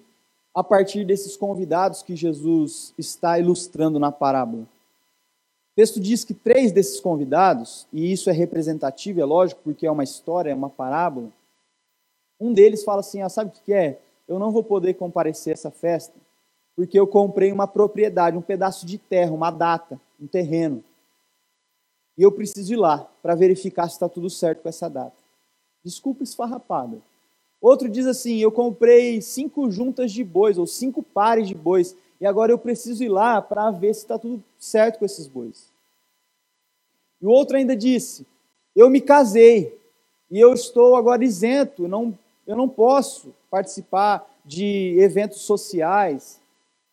a 0.53 0.63
partir 0.63 1.05
desses 1.05 1.37
convidados 1.37 2.03
que 2.03 2.15
Jesus 2.15 2.93
está 2.97 3.39
ilustrando 3.39 3.99
na 3.99 4.11
parábola. 4.11 4.67
O 5.75 5.81
texto 5.81 5.99
diz 5.99 6.23
que 6.23 6.33
três 6.33 6.71
desses 6.71 7.01
convidados, 7.01 7.85
e 7.91 8.09
isso 8.09 8.29
é 8.29 8.33
representativo, 8.33 9.19
é 9.19 9.25
lógico, 9.25 9.59
porque 9.61 9.85
é 9.85 9.91
uma 9.91 10.05
história, 10.05 10.49
é 10.49 10.55
uma 10.55 10.69
parábola. 10.69 11.29
Um 12.39 12.53
deles 12.53 12.81
fala 12.85 13.01
assim: 13.01 13.21
ah, 13.21 13.27
sabe 13.27 13.49
o 13.49 13.61
que 13.61 13.73
é? 13.73 13.99
Eu 14.25 14.39
não 14.39 14.53
vou 14.53 14.63
poder 14.63 14.93
comparecer 14.93 15.51
a 15.51 15.55
essa 15.55 15.69
festa, 15.69 16.15
porque 16.77 16.97
eu 16.97 17.05
comprei 17.05 17.51
uma 17.51 17.67
propriedade, 17.67 18.37
um 18.37 18.41
pedaço 18.41 18.85
de 18.85 18.97
terra, 18.97 19.33
uma 19.33 19.51
data, 19.51 19.99
um 20.17 20.25
terreno. 20.25 20.81
E 22.17 22.23
eu 22.23 22.31
preciso 22.31 22.71
ir 22.71 22.77
lá 22.77 22.99
para 23.21 23.35
verificar 23.35 23.89
se 23.89 23.95
está 23.95 24.07
tudo 24.07 24.29
certo 24.29 24.61
com 24.61 24.69
essa 24.69 24.89
data. 24.89 25.17
Desculpa 25.83 26.23
esfarrapada. 26.23 27.01
Outro 27.59 27.89
diz 27.89 28.05
assim: 28.05 28.37
eu 28.37 28.49
comprei 28.49 29.21
cinco 29.21 29.69
juntas 29.69 30.13
de 30.13 30.23
bois, 30.23 30.57
ou 30.57 30.65
cinco 30.65 31.03
pares 31.03 31.49
de 31.49 31.53
bois, 31.53 31.97
e 32.25 32.27
agora 32.27 32.51
eu 32.51 32.57
preciso 32.57 33.03
ir 33.03 33.09
lá 33.09 33.39
para 33.39 33.69
ver 33.69 33.93
se 33.93 34.01
está 34.01 34.17
tudo 34.17 34.43
certo 34.57 34.97
com 34.97 35.05
esses 35.05 35.27
bois. 35.27 35.69
E 37.21 37.25
o 37.27 37.29
outro 37.29 37.55
ainda 37.55 37.75
disse: 37.75 38.25
eu 38.75 38.89
me 38.89 38.99
casei, 38.99 39.79
e 40.31 40.39
eu 40.39 40.51
estou 40.51 40.95
agora 40.95 41.23
isento, 41.23 41.87
não, 41.87 42.17
eu 42.47 42.55
não 42.55 42.67
posso 42.67 43.31
participar 43.47 44.27
de 44.43 44.97
eventos 44.97 45.41
sociais, 45.41 46.41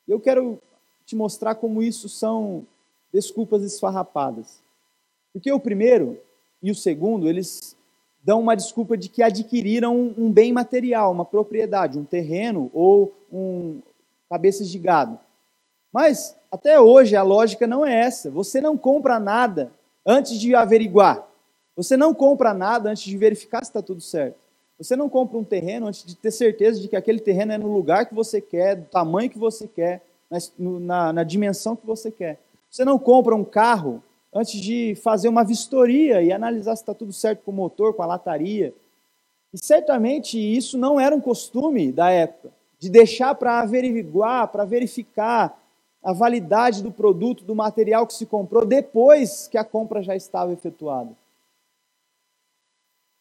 eu 0.07 0.21
quero 0.21 0.59
te 1.07 1.17
mostrar 1.17 1.55
como 1.55 1.83
isso 1.83 2.11
são 2.11 2.67
desculpas 3.11 3.63
esfarrapadas. 3.63 4.61
Porque 5.33 5.51
o 5.51 5.59
primeiro 5.59 6.21
e 6.63 6.71
o 6.71 6.75
segundo, 6.75 7.27
eles 7.27 7.75
dão 8.23 8.39
uma 8.39 8.55
desculpa 8.55 8.99
de 8.99 9.09
que 9.09 9.23
adquiriram 9.23 10.13
um 10.15 10.31
bem 10.31 10.53
material, 10.53 11.11
uma 11.11 11.25
propriedade, 11.25 11.99
um 11.99 12.05
terreno 12.05 12.71
ou 12.75 13.15
um 13.33 13.81
cabeças 14.33 14.71
de 14.71 14.79
gado. 14.79 15.19
Mas 15.93 16.35
até 16.51 16.81
hoje 16.81 17.15
a 17.15 17.23
lógica 17.23 17.67
não 17.67 17.85
é 17.85 17.95
essa. 18.01 18.31
Você 18.31 18.63
não 18.63 18.79
compra 18.79 19.21
nada 19.21 19.71
antes 20.07 20.41
de 20.41 20.55
averiguar. 20.55 21.23
Você 21.77 21.99
não 21.99 22.15
compra 22.15 22.55
nada 22.55 22.89
antes 22.89 23.03
de 23.03 23.15
verificar 23.19 23.63
se 23.63 23.71
está 23.71 23.83
tudo 23.83 24.01
certo. 24.01 24.37
Você 24.79 24.97
não 24.97 25.07
compra 25.07 25.37
um 25.37 25.45
terreno 25.45 25.87
antes 25.87 26.03
de 26.03 26.17
ter 26.17 26.31
certeza 26.31 26.81
de 26.81 26.89
que 26.89 26.97
aquele 26.97 27.21
terreno 27.21 27.53
é 27.53 27.59
no 27.59 27.71
lugar 27.71 28.07
que 28.07 28.15
você 28.15 28.41
quer, 28.41 28.77
do 28.77 28.87
tamanho 28.87 29.29
que 29.29 29.39
você 29.39 29.69
quer, 29.69 30.01
na, 30.59 31.13
na 31.13 31.23
dimensão 31.23 31.77
que 31.77 31.87
você 31.87 32.11
quer. 32.11 32.39
Você 32.71 32.87
não 32.87 32.99
compra 32.99 33.37
um 33.37 33.45
carro 33.45 34.03
antes 34.33 34.59
de 34.59 34.95
fazer 35.03 35.29
uma 35.29 35.45
vistoria 35.45 36.23
e 36.23 36.33
analisar 36.33 36.75
se 36.75 36.83
está 36.83 36.95
tudo 36.95 37.13
certo 37.13 37.43
com 37.45 37.51
o 37.51 37.55
motor, 37.55 37.93
com 37.93 38.03
a 38.03 38.07
lataria. 38.07 38.73
E 39.53 39.59
certamente 39.59 40.39
isso 40.39 40.79
não 40.79 40.99
era 40.99 41.15
um 41.15 41.21
costume 41.21 41.93
da 41.93 42.11
época, 42.11 42.51
de 42.83 42.91
deixar 42.91 43.37
para 43.37 43.61
averiguar, 43.61 44.49
para 44.49 44.65
verificar 44.65 45.57
a 46.03 46.13
validade 46.13 46.83
do 46.83 46.91
produto, 46.91 47.45
do 47.45 47.55
material 47.55 48.09
que 48.09 48.13
se 48.13 48.27
comprou 48.27 48.67
depois 48.67 49.47
que 49.47 49.57
a 49.57 49.63
compra 49.63 50.03
já 50.03 50.17
estava 50.17 50.53
efetuada. 50.53 51.17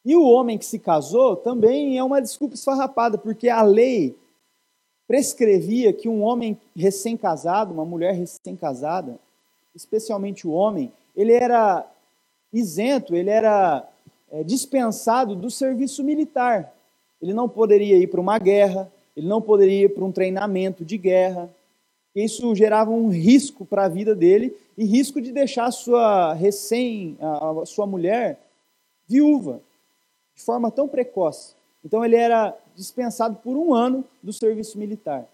E 0.04 0.16
o 0.16 0.24
homem 0.24 0.58
que 0.58 0.66
se 0.66 0.80
casou 0.80 1.36
também 1.36 1.96
é 1.96 2.04
uma 2.04 2.20
desculpa 2.20 2.56
esfarrapada, 2.56 3.20
porque 3.20 3.50
a 3.50 3.62
lei 3.62 4.18
prescrevia 5.08 5.94
que 5.94 6.10
um 6.10 6.24
homem 6.24 6.60
recém-casado, 6.76 7.72
uma 7.72 7.86
mulher 7.86 8.16
recém-casada, 8.16 9.20
especialmente 9.76 10.48
o 10.48 10.54
homem, 10.54 10.92
ele 11.16 11.34
era 11.34 11.88
isento, 12.52 13.16
ele 13.16 13.30
era 13.30 13.88
é, 14.32 14.44
dispensado 14.44 15.36
do 15.36 15.52
serviço 15.52 16.04
militar. 16.04 16.74
Ele 17.22 17.32
não 17.32 17.48
poderia 17.48 17.98
ir 17.98 18.08
para 18.08 18.20
uma 18.20 18.40
guerra, 18.40 18.92
ele 19.22 19.30
não 19.30 19.40
poderia 19.40 19.86
ir 19.86 19.90
para 19.94 20.04
um 20.04 20.12
treinamento 20.12 20.84
de 20.84 20.98
guerra, 20.98 21.48
Isso 22.14 22.54
gerava 22.56 22.92
um 22.92 23.08
risco 23.08 23.66
para 23.66 23.86
a 23.86 23.88
vida 23.88 24.14
dele 24.14 24.56
e 24.78 24.84
risco 24.84 25.22
de 25.22 25.32
deixar 25.32 25.66
a 25.66 25.72
sua 25.72 26.34
recém, 26.34 27.18
a 27.22 27.66
sua 27.66 27.88
mulher 27.88 28.40
viúva 29.08 29.62
de 30.36 30.42
forma 30.42 30.70
tão 30.70 30.88
precoce. 30.88 31.54
Então 31.84 32.04
ele 32.04 32.16
era 32.16 32.58
dispensado 32.76 33.38
por 33.38 33.56
um 33.56 33.74
ano 33.74 34.04
do 34.22 34.34
serviço 34.34 34.78
militar. 34.78 35.26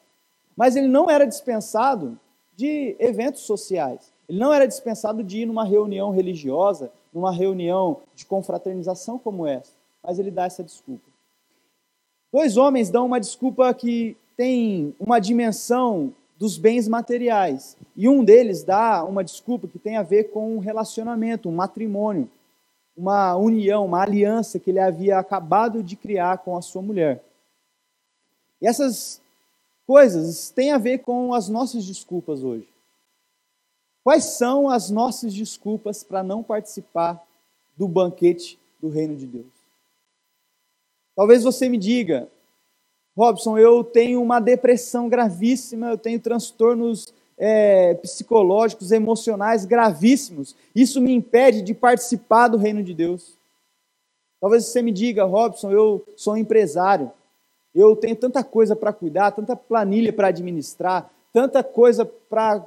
Mas 0.55 0.75
ele 0.75 0.87
não 0.87 1.09
era 1.09 1.25
dispensado 1.25 2.17
de 2.55 2.95
eventos 2.99 3.41
sociais. 3.41 4.11
Ele 4.29 4.39
não 4.39 4.53
era 4.53 4.67
dispensado 4.67 5.23
de 5.23 5.39
ir 5.39 5.45
numa 5.45 5.63
reunião 5.63 6.11
religiosa, 6.11 6.91
numa 7.13 7.31
reunião 7.31 8.01
de 8.13 8.25
confraternização 8.25 9.17
como 9.17 9.47
essa. 9.47 9.71
Mas 10.03 10.19
ele 10.19 10.29
dá 10.29 10.45
essa 10.45 10.63
desculpa. 10.63 11.06
Dois 12.31 12.57
homens 12.57 12.89
dão 12.89 13.05
uma 13.05 13.19
desculpa 13.19 13.73
que 13.73 14.17
tem 14.35 14.93
uma 14.99 15.19
dimensão 15.19 16.13
dos 16.37 16.57
bens 16.57 16.87
materiais. 16.87 17.75
E 17.95 18.07
um 18.07 18.23
deles 18.23 18.63
dá 18.63 19.03
uma 19.03 19.23
desculpa 19.23 19.67
que 19.67 19.79
tem 19.79 19.97
a 19.97 20.03
ver 20.03 20.25
com 20.25 20.55
um 20.55 20.59
relacionamento, 20.59 21.49
um 21.49 21.55
matrimônio, 21.55 22.29
uma 22.95 23.35
união, 23.35 23.85
uma 23.85 24.01
aliança 24.01 24.59
que 24.59 24.69
ele 24.69 24.79
havia 24.79 25.17
acabado 25.17 25.81
de 25.81 25.95
criar 25.95 26.39
com 26.39 26.55
a 26.57 26.61
sua 26.61 26.81
mulher. 26.81 27.23
E 28.61 28.67
essas 28.67 29.21
coisas 29.85 30.49
têm 30.49 30.71
a 30.71 30.77
ver 30.77 30.99
com 30.99 31.33
as 31.33 31.47
nossas 31.47 31.85
desculpas 31.85 32.43
hoje. 32.43 32.67
Quais 34.03 34.23
são 34.23 34.69
as 34.69 34.89
nossas 34.89 35.33
desculpas 35.33 36.03
para 36.03 36.23
não 36.23 36.43
participar 36.43 37.21
do 37.75 37.87
banquete 37.87 38.57
do 38.81 38.89
reino 38.89 39.15
de 39.15 39.25
Deus? 39.25 39.56
Talvez 41.17 41.43
você 41.43 41.67
me 41.67 41.79
diga, 41.79 42.29
Robson, 43.17 43.57
eu 43.57 43.83
tenho 43.83 44.21
uma 44.21 44.39
depressão 44.39 45.09
gravíssima, 45.09 45.89
eu 45.89 45.97
tenho 45.97 46.19
transtornos 46.19 47.11
é, 47.35 47.95
psicológicos, 47.95 48.91
emocionais 48.91 49.65
gravíssimos. 49.65 50.55
Isso 50.75 51.01
me 51.01 51.11
impede 51.11 51.63
de 51.63 51.73
participar 51.73 52.49
do 52.49 52.57
reino 52.57 52.83
de 52.83 52.93
Deus. 52.93 53.35
Talvez 54.39 54.65
você 54.65 54.83
me 54.83 54.91
diga, 54.91 55.23
Robson, 55.23 55.71
eu 55.71 56.05
sou 56.15 56.35
um 56.35 56.37
empresário, 56.37 57.11
eu 57.73 57.95
tenho 57.95 58.15
tanta 58.15 58.43
coisa 58.43 58.75
para 58.75 58.93
cuidar, 58.93 59.31
tanta 59.31 59.55
planilha 59.55 60.13
para 60.13 60.27
administrar, 60.27 61.11
tanta 61.33 61.63
coisa 61.63 62.05
para 62.05 62.63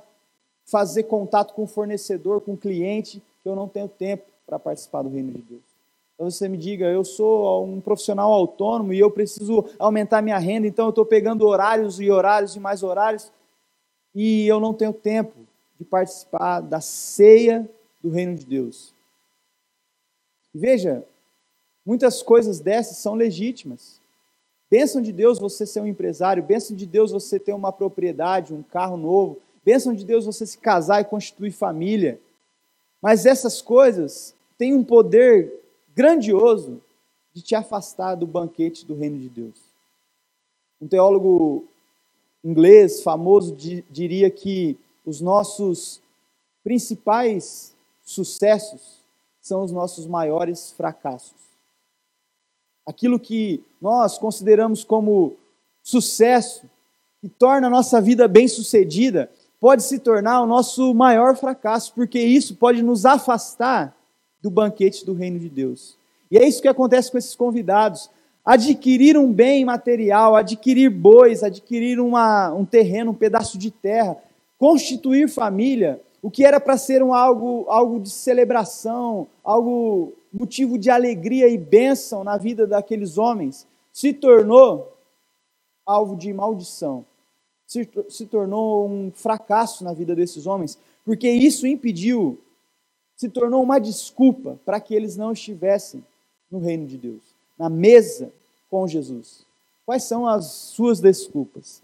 fazer 0.66 1.04
contato 1.04 1.54
com 1.54 1.62
o 1.62 1.68
fornecedor, 1.68 2.40
com 2.40 2.54
o 2.54 2.58
cliente, 2.58 3.22
que 3.44 3.48
eu 3.48 3.54
não 3.54 3.68
tenho 3.68 3.86
tempo 3.86 4.24
para 4.44 4.58
participar 4.58 5.02
do 5.02 5.08
reino 5.08 5.30
de 5.30 5.38
Deus. 5.38 5.69
Então 6.20 6.30
você 6.30 6.50
me 6.50 6.58
diga, 6.58 6.84
eu 6.84 7.02
sou 7.02 7.64
um 7.64 7.80
profissional 7.80 8.30
autônomo 8.30 8.92
e 8.92 9.00
eu 9.00 9.10
preciso 9.10 9.64
aumentar 9.78 10.20
minha 10.20 10.36
renda, 10.36 10.66
então 10.66 10.84
eu 10.84 10.90
estou 10.90 11.06
pegando 11.06 11.46
horários 11.46 11.98
e 11.98 12.10
horários 12.10 12.54
e 12.54 12.60
mais 12.60 12.82
horários 12.82 13.32
e 14.14 14.46
eu 14.46 14.60
não 14.60 14.74
tenho 14.74 14.92
tempo 14.92 15.32
de 15.78 15.84
participar 15.86 16.60
da 16.60 16.78
ceia 16.78 17.66
do 18.02 18.10
reino 18.10 18.36
de 18.36 18.44
Deus. 18.44 18.92
Veja, 20.54 21.02
muitas 21.86 22.22
coisas 22.22 22.60
dessas 22.60 22.98
são 22.98 23.14
legítimas. 23.14 23.98
Bênção 24.70 25.00
de 25.00 25.14
Deus 25.14 25.38
você 25.38 25.64
ser 25.64 25.80
um 25.80 25.86
empresário, 25.86 26.42
bênção 26.42 26.76
de 26.76 26.84
Deus 26.84 27.12
você 27.12 27.40
ter 27.40 27.54
uma 27.54 27.72
propriedade, 27.72 28.52
um 28.52 28.62
carro 28.62 28.98
novo, 28.98 29.38
bênção 29.64 29.94
de 29.94 30.04
Deus 30.04 30.26
você 30.26 30.44
se 30.44 30.58
casar 30.58 31.00
e 31.00 31.06
constituir 31.06 31.52
família. 31.52 32.20
Mas 33.00 33.24
essas 33.24 33.62
coisas 33.62 34.34
têm 34.58 34.74
um 34.74 34.84
poder 34.84 35.59
grandioso 35.94 36.80
de 37.32 37.42
te 37.42 37.54
afastar 37.54 38.14
do 38.14 38.26
banquete 38.26 38.84
do 38.84 38.94
reino 38.94 39.18
de 39.18 39.28
Deus. 39.28 39.56
Um 40.80 40.88
teólogo 40.88 41.64
inglês 42.42 43.02
famoso 43.02 43.54
diria 43.54 44.30
que 44.30 44.78
os 45.04 45.20
nossos 45.20 46.00
principais 46.64 47.74
sucessos 48.02 49.00
são 49.40 49.62
os 49.62 49.72
nossos 49.72 50.06
maiores 50.06 50.72
fracassos 50.72 51.40
aquilo 52.90 53.20
que 53.20 53.62
nós 53.80 54.18
consideramos 54.18 54.82
como 54.82 55.36
sucesso, 55.82 56.62
que 57.20 57.28
torna 57.28 57.68
a 57.68 57.70
nossa 57.70 58.00
vida 58.00 58.26
bem-sucedida, 58.26 59.30
pode 59.60 59.82
se 59.84 59.98
tornar 59.98 60.42
o 60.42 60.46
nosso 60.46 60.92
maior 60.92 61.36
fracasso, 61.36 61.92
porque 61.94 62.18
isso 62.18 62.56
pode 62.56 62.82
nos 62.82 63.06
afastar 63.06 63.96
do 64.42 64.50
banquete 64.50 65.04
do 65.04 65.12
reino 65.12 65.38
de 65.38 65.48
Deus. 65.48 65.96
E 66.30 66.38
é 66.38 66.46
isso 66.46 66.62
que 66.62 66.68
acontece 66.68 67.10
com 67.10 67.18
esses 67.18 67.34
convidados. 67.34 68.10
Adquirir 68.44 69.16
um 69.16 69.32
bem 69.32 69.64
material, 69.64 70.36
adquirir 70.36 70.88
bois, 70.88 71.42
adquirir 71.42 72.00
uma, 72.00 72.52
um 72.52 72.64
terreno, 72.64 73.10
um 73.10 73.14
pedaço 73.14 73.58
de 73.58 73.70
terra, 73.70 74.16
constituir 74.58 75.28
família, 75.28 76.00
o 76.22 76.30
que 76.30 76.44
era 76.44 76.60
para 76.60 76.76
ser 76.76 77.02
um 77.02 77.14
algo, 77.14 77.64
algo 77.68 77.98
de 77.98 78.10
celebração, 78.10 79.26
algo 79.42 80.12
motivo 80.32 80.78
de 80.78 80.90
alegria 80.90 81.48
e 81.48 81.58
bênção 81.58 82.22
na 82.22 82.36
vida 82.36 82.66
daqueles 82.66 83.18
homens, 83.18 83.66
se 83.92 84.12
tornou 84.12 84.96
alvo 85.84 86.16
de 86.16 86.32
maldição, 86.32 87.04
se, 87.66 87.88
se 88.08 88.26
tornou 88.26 88.88
um 88.88 89.10
fracasso 89.12 89.82
na 89.82 89.92
vida 89.92 90.14
desses 90.14 90.46
homens, 90.46 90.78
porque 91.04 91.28
isso 91.28 91.66
impediu, 91.66 92.38
se 93.20 93.28
tornou 93.28 93.62
uma 93.62 93.78
desculpa 93.78 94.58
para 94.64 94.80
que 94.80 94.94
eles 94.94 95.14
não 95.14 95.32
estivessem 95.32 96.02
no 96.50 96.58
reino 96.58 96.86
de 96.86 96.96
Deus, 96.96 97.20
na 97.58 97.68
mesa 97.68 98.32
com 98.70 98.88
Jesus. 98.88 99.44
Quais 99.84 100.04
são 100.04 100.26
as 100.26 100.46
suas 100.46 101.00
desculpas 101.00 101.82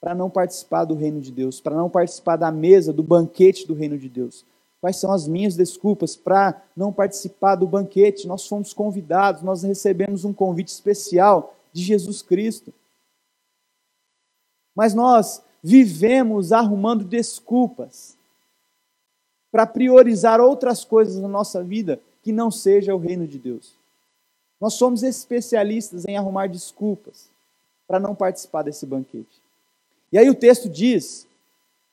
para 0.00 0.14
não 0.14 0.30
participar 0.30 0.86
do 0.86 0.94
reino 0.94 1.20
de 1.20 1.30
Deus, 1.30 1.60
para 1.60 1.76
não 1.76 1.90
participar 1.90 2.36
da 2.36 2.50
mesa, 2.50 2.90
do 2.90 3.02
banquete 3.02 3.66
do 3.66 3.74
reino 3.74 3.98
de 3.98 4.08
Deus? 4.08 4.46
Quais 4.80 4.96
são 4.96 5.12
as 5.12 5.28
minhas 5.28 5.54
desculpas 5.54 6.16
para 6.16 6.58
não 6.74 6.90
participar 6.90 7.56
do 7.56 7.66
banquete? 7.66 8.26
Nós 8.26 8.46
fomos 8.46 8.72
convidados, 8.72 9.42
nós 9.42 9.62
recebemos 9.62 10.24
um 10.24 10.32
convite 10.32 10.68
especial 10.68 11.54
de 11.70 11.82
Jesus 11.82 12.22
Cristo. 12.22 12.72
Mas 14.74 14.94
nós 14.94 15.42
vivemos 15.62 16.50
arrumando 16.50 17.04
desculpas 17.04 18.16
para 19.50 19.66
priorizar 19.66 20.40
outras 20.40 20.84
coisas 20.84 21.16
na 21.16 21.28
nossa 21.28 21.62
vida 21.62 22.00
que 22.22 22.32
não 22.32 22.50
seja 22.50 22.94
o 22.94 22.98
reino 22.98 23.26
de 23.26 23.38
Deus. 23.38 23.72
Nós 24.60 24.74
somos 24.74 25.02
especialistas 25.02 26.04
em 26.06 26.16
arrumar 26.16 26.48
desculpas 26.48 27.28
para 27.86 28.00
não 28.00 28.14
participar 28.14 28.62
desse 28.62 28.84
banquete. 28.84 29.40
E 30.12 30.18
aí 30.18 30.28
o 30.28 30.34
texto 30.34 30.68
diz, 30.68 31.26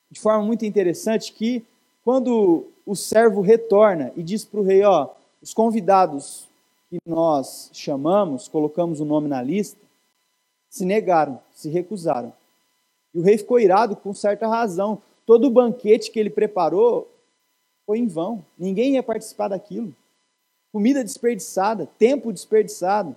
de 0.10 0.20
forma 0.20 0.44
muito 0.44 0.66
interessante, 0.66 1.32
que 1.32 1.64
quando 2.04 2.66
o 2.86 2.96
servo 2.96 3.42
retorna 3.42 4.12
e 4.16 4.24
diz 4.24 4.46
para 4.46 4.60
o 4.60 4.64
rei: 4.64 4.84
Ó, 4.84 5.10
os 5.42 5.54
convidados 5.54 6.48
que 6.90 6.98
nós 7.06 7.70
chamamos, 7.74 8.48
colocamos 8.48 9.00
o 9.00 9.06
nome 9.06 9.28
na 9.28 9.42
lista, 9.42 9.80
se 10.70 10.86
negaram, 10.86 11.40
se 11.54 11.70
recusaram. 11.70 12.34
E 13.14 13.20
o 13.20 13.22
rei 13.22 13.38
ficou 13.38 13.60
irado 13.60 13.96
com 13.96 14.14
certa 14.14 14.48
razão. 14.48 15.02
Todo 15.26 15.48
o 15.48 15.52
banquete 15.52 16.12
que 16.12 16.20
ele 16.20 16.30
preparou 16.30 17.08
foi 17.86 18.00
em 18.00 18.08
vão. 18.08 18.46
Ninguém 18.58 18.94
ia 18.94 19.04
participar 19.04 19.50
daquilo. 19.50 19.96
Comida 20.72 21.04
desperdiçada, 21.04 21.86
tempo 21.98 22.34
desperdiçado. 22.34 23.16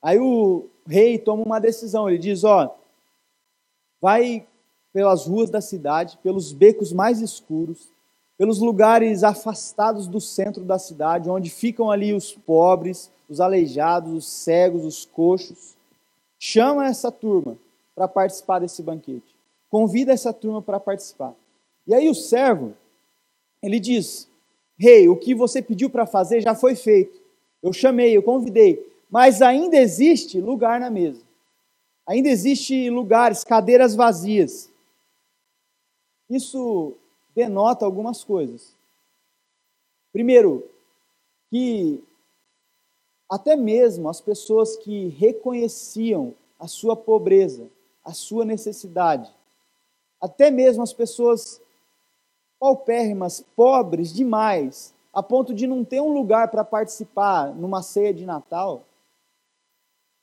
Aí 0.00 0.18
o 0.18 0.68
rei 0.86 1.18
toma 1.18 1.42
uma 1.42 1.58
decisão. 1.58 2.08
Ele 2.08 2.18
diz: 2.18 2.44
Ó, 2.44 2.76
vai 4.00 4.46
pelas 4.92 5.26
ruas 5.26 5.50
da 5.50 5.60
cidade, 5.60 6.18
pelos 6.22 6.52
becos 6.52 6.92
mais 6.92 7.20
escuros, 7.20 7.88
pelos 8.38 8.60
lugares 8.60 9.24
afastados 9.24 10.06
do 10.06 10.20
centro 10.20 10.64
da 10.64 10.78
cidade, 10.78 11.28
onde 11.28 11.50
ficam 11.50 11.90
ali 11.90 12.14
os 12.14 12.32
pobres, 12.32 13.10
os 13.28 13.40
aleijados, 13.40 14.12
os 14.12 14.26
cegos, 14.26 14.84
os 14.84 15.04
coxos. 15.04 15.74
Chama 16.38 16.86
essa 16.86 17.10
turma 17.10 17.58
para 17.94 18.06
participar 18.06 18.58
desse 18.58 18.82
banquete. 18.82 19.34
Convida 19.70 20.12
essa 20.12 20.32
turma 20.32 20.62
para 20.62 20.78
participar. 20.78 21.34
E 21.86 21.94
aí 21.94 22.08
o 22.08 22.14
servo, 22.14 22.74
ele 23.66 23.80
diz: 23.80 24.28
Rei, 24.78 25.02
hey, 25.02 25.08
o 25.08 25.16
que 25.16 25.34
você 25.34 25.60
pediu 25.60 25.90
para 25.90 26.06
fazer 26.06 26.40
já 26.40 26.54
foi 26.54 26.74
feito. 26.74 27.20
Eu 27.62 27.72
chamei, 27.72 28.16
eu 28.16 28.22
convidei, 28.22 28.86
mas 29.10 29.42
ainda 29.42 29.76
existe 29.76 30.40
lugar 30.40 30.78
na 30.78 30.90
mesa. 30.90 31.22
Ainda 32.06 32.28
existe 32.28 32.88
lugares, 32.90 33.42
cadeiras 33.42 33.94
vazias. 33.94 34.70
Isso 36.30 36.94
denota 37.34 37.84
algumas 37.84 38.22
coisas. 38.22 38.74
Primeiro, 40.12 40.68
que 41.50 42.02
até 43.28 43.56
mesmo 43.56 44.08
as 44.08 44.20
pessoas 44.20 44.76
que 44.76 45.08
reconheciam 45.08 46.34
a 46.58 46.68
sua 46.68 46.96
pobreza, 46.96 47.68
a 48.04 48.12
sua 48.12 48.44
necessidade, 48.44 49.30
até 50.20 50.50
mesmo 50.50 50.82
as 50.82 50.92
pessoas 50.92 51.60
paupérrimas, 52.58 53.44
pobres 53.54 54.12
demais, 54.12 54.94
a 55.12 55.22
ponto 55.22 55.54
de 55.54 55.66
não 55.66 55.84
ter 55.84 56.00
um 56.00 56.12
lugar 56.12 56.48
para 56.48 56.64
participar 56.64 57.54
numa 57.54 57.82
ceia 57.82 58.12
de 58.12 58.26
Natal, 58.26 58.84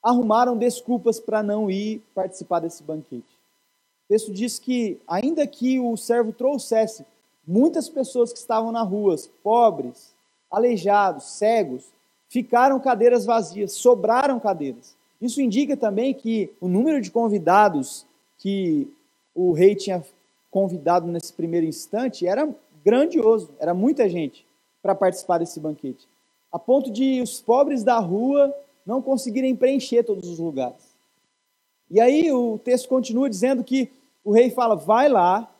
arrumaram 0.04 0.58
desculpas 0.58 1.20
para 1.20 1.42
não 1.42 1.72
ir 1.72 2.04
participar 2.14 2.60
desse 2.60 2.84
banquete. 2.84 3.38
O 4.06 4.08
texto 4.10 4.34
diz 4.34 4.60
que, 4.60 5.00
ainda 5.08 5.48
que 5.48 5.80
o 5.80 5.96
servo 5.96 6.34
trouxesse 6.34 7.06
muitas 7.48 7.90
pessoas 7.90 8.32
que 8.34 8.40
estavam 8.40 8.72
nas 8.72 8.88
ruas, 8.88 9.28
pobres, 9.42 10.14
aleijados, 10.52 11.24
cegos, 11.38 11.92
ficaram 12.28 12.80
cadeiras 12.80 13.26
vazias, 13.26 13.74
sobraram 13.74 14.40
cadeiras. 14.40 14.96
Isso 15.22 15.42
indica 15.42 15.78
também 15.78 16.14
que 16.14 16.52
o 16.60 16.68
número 16.68 17.02
de 17.02 17.10
convidados 17.10 18.06
que 18.38 18.92
o 19.34 19.54
rei 19.54 19.74
tinha 19.74 20.04
convidado 20.54 21.08
nesse 21.08 21.34
primeiro 21.34 21.66
instante 21.66 22.28
era 22.28 22.48
grandioso, 22.86 23.50
era 23.60 23.74
muita 23.74 24.08
gente 24.08 24.46
para 24.84 24.94
participar 24.94 25.40
desse 25.40 25.60
banquete, 25.60 26.08
a 26.52 26.60
ponto 26.60 26.92
de 26.92 27.22
os 27.22 27.42
pobres 27.42 27.84
da 27.84 27.98
rua 27.98 28.54
não 28.86 29.02
conseguirem 29.02 29.56
preencher 29.56 30.04
todos 30.04 30.30
os 30.30 30.38
lugares. 30.38 30.94
E 31.90 32.00
aí 32.00 32.32
o 32.32 32.60
texto 32.60 32.88
continua 32.88 33.28
dizendo 33.28 33.64
que 33.64 33.92
o 34.24 34.32
rei 34.32 34.52
fala: 34.52 34.76
vai 34.76 35.10
lá, 35.10 35.52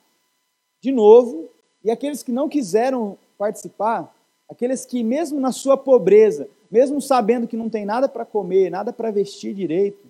de 0.80 0.92
novo, 0.92 1.50
e 1.84 1.90
aqueles 1.90 2.22
que 2.22 2.32
não 2.32 2.48
quiseram 2.48 3.18
participar, 3.36 4.16
aqueles 4.48 4.86
que, 4.86 5.04
mesmo 5.04 5.40
na 5.40 5.52
sua 5.52 5.76
pobreza, 5.76 6.48
mesmo 6.70 7.02
sabendo 7.02 7.48
que 7.48 7.58
não 7.58 7.68
tem 7.68 7.84
nada 7.84 8.08
para 8.08 8.26
comer, 8.26 8.70
nada 8.70 8.94
para 8.94 9.10
vestir 9.10 9.56
direito, 9.56 10.06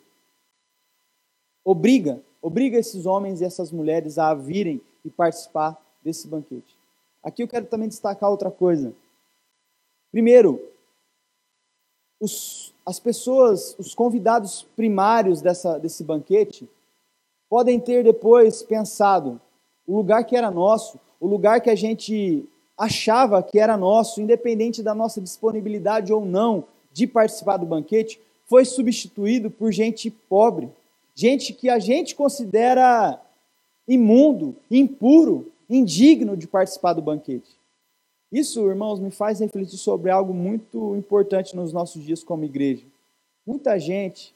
obriga, 1.63 2.21
obriga 2.43 2.77
esses 2.77 3.05
homens 3.05 3.39
e 3.39 3.45
essas 3.45 3.71
mulheres 3.71 4.17
a 4.17 4.33
virem 4.33 4.81
e 5.05 5.09
participar 5.09 5.81
desse 6.03 6.27
banquete. 6.27 6.77
Aqui 7.23 7.41
eu 7.41 7.47
quero 7.47 7.65
também 7.65 7.87
destacar 7.87 8.29
outra 8.29 8.51
coisa. 8.51 8.93
Primeiro, 10.11 10.61
os, 12.19 12.73
as 12.85 12.99
pessoas, 12.99 13.75
os 13.79 13.95
convidados 13.95 14.63
primários 14.75 15.41
dessa, 15.41 15.79
desse 15.79 16.03
banquete, 16.03 16.69
podem 17.49 17.79
ter 17.79 18.03
depois 18.03 18.61
pensado: 18.61 19.39
o 19.87 19.95
lugar 19.95 20.25
que 20.25 20.35
era 20.35 20.51
nosso, 20.51 20.99
o 21.21 21.27
lugar 21.27 21.61
que 21.61 21.69
a 21.69 21.75
gente 21.75 22.45
achava 22.77 23.41
que 23.41 23.57
era 23.57 23.77
nosso, 23.77 24.19
independente 24.19 24.83
da 24.83 24.93
nossa 24.93 25.21
disponibilidade 25.21 26.11
ou 26.11 26.25
não 26.25 26.65
de 26.91 27.07
participar 27.07 27.55
do 27.55 27.65
banquete, 27.65 28.19
foi 28.45 28.65
substituído 28.65 29.49
por 29.49 29.71
gente 29.71 30.11
pobre, 30.11 30.69
gente 31.15 31.53
que 31.53 31.69
a 31.69 31.79
gente 31.79 32.15
considera 32.15 33.19
imundo, 33.87 34.55
impuro, 34.69 35.51
indigno 35.69 36.35
de 36.35 36.47
participar 36.47 36.93
do 36.93 37.01
banquete. 37.01 37.51
Isso, 38.31 38.67
irmãos, 38.67 38.99
me 38.99 39.11
faz 39.11 39.39
refletir 39.39 39.77
sobre 39.77 40.09
algo 40.09 40.33
muito 40.33 40.95
importante 40.95 41.55
nos 41.55 41.71
nossos 41.71 42.03
dias 42.03 42.23
como 42.23 42.43
igreja. 42.43 42.83
Muita 43.45 43.77
gente 43.77 44.33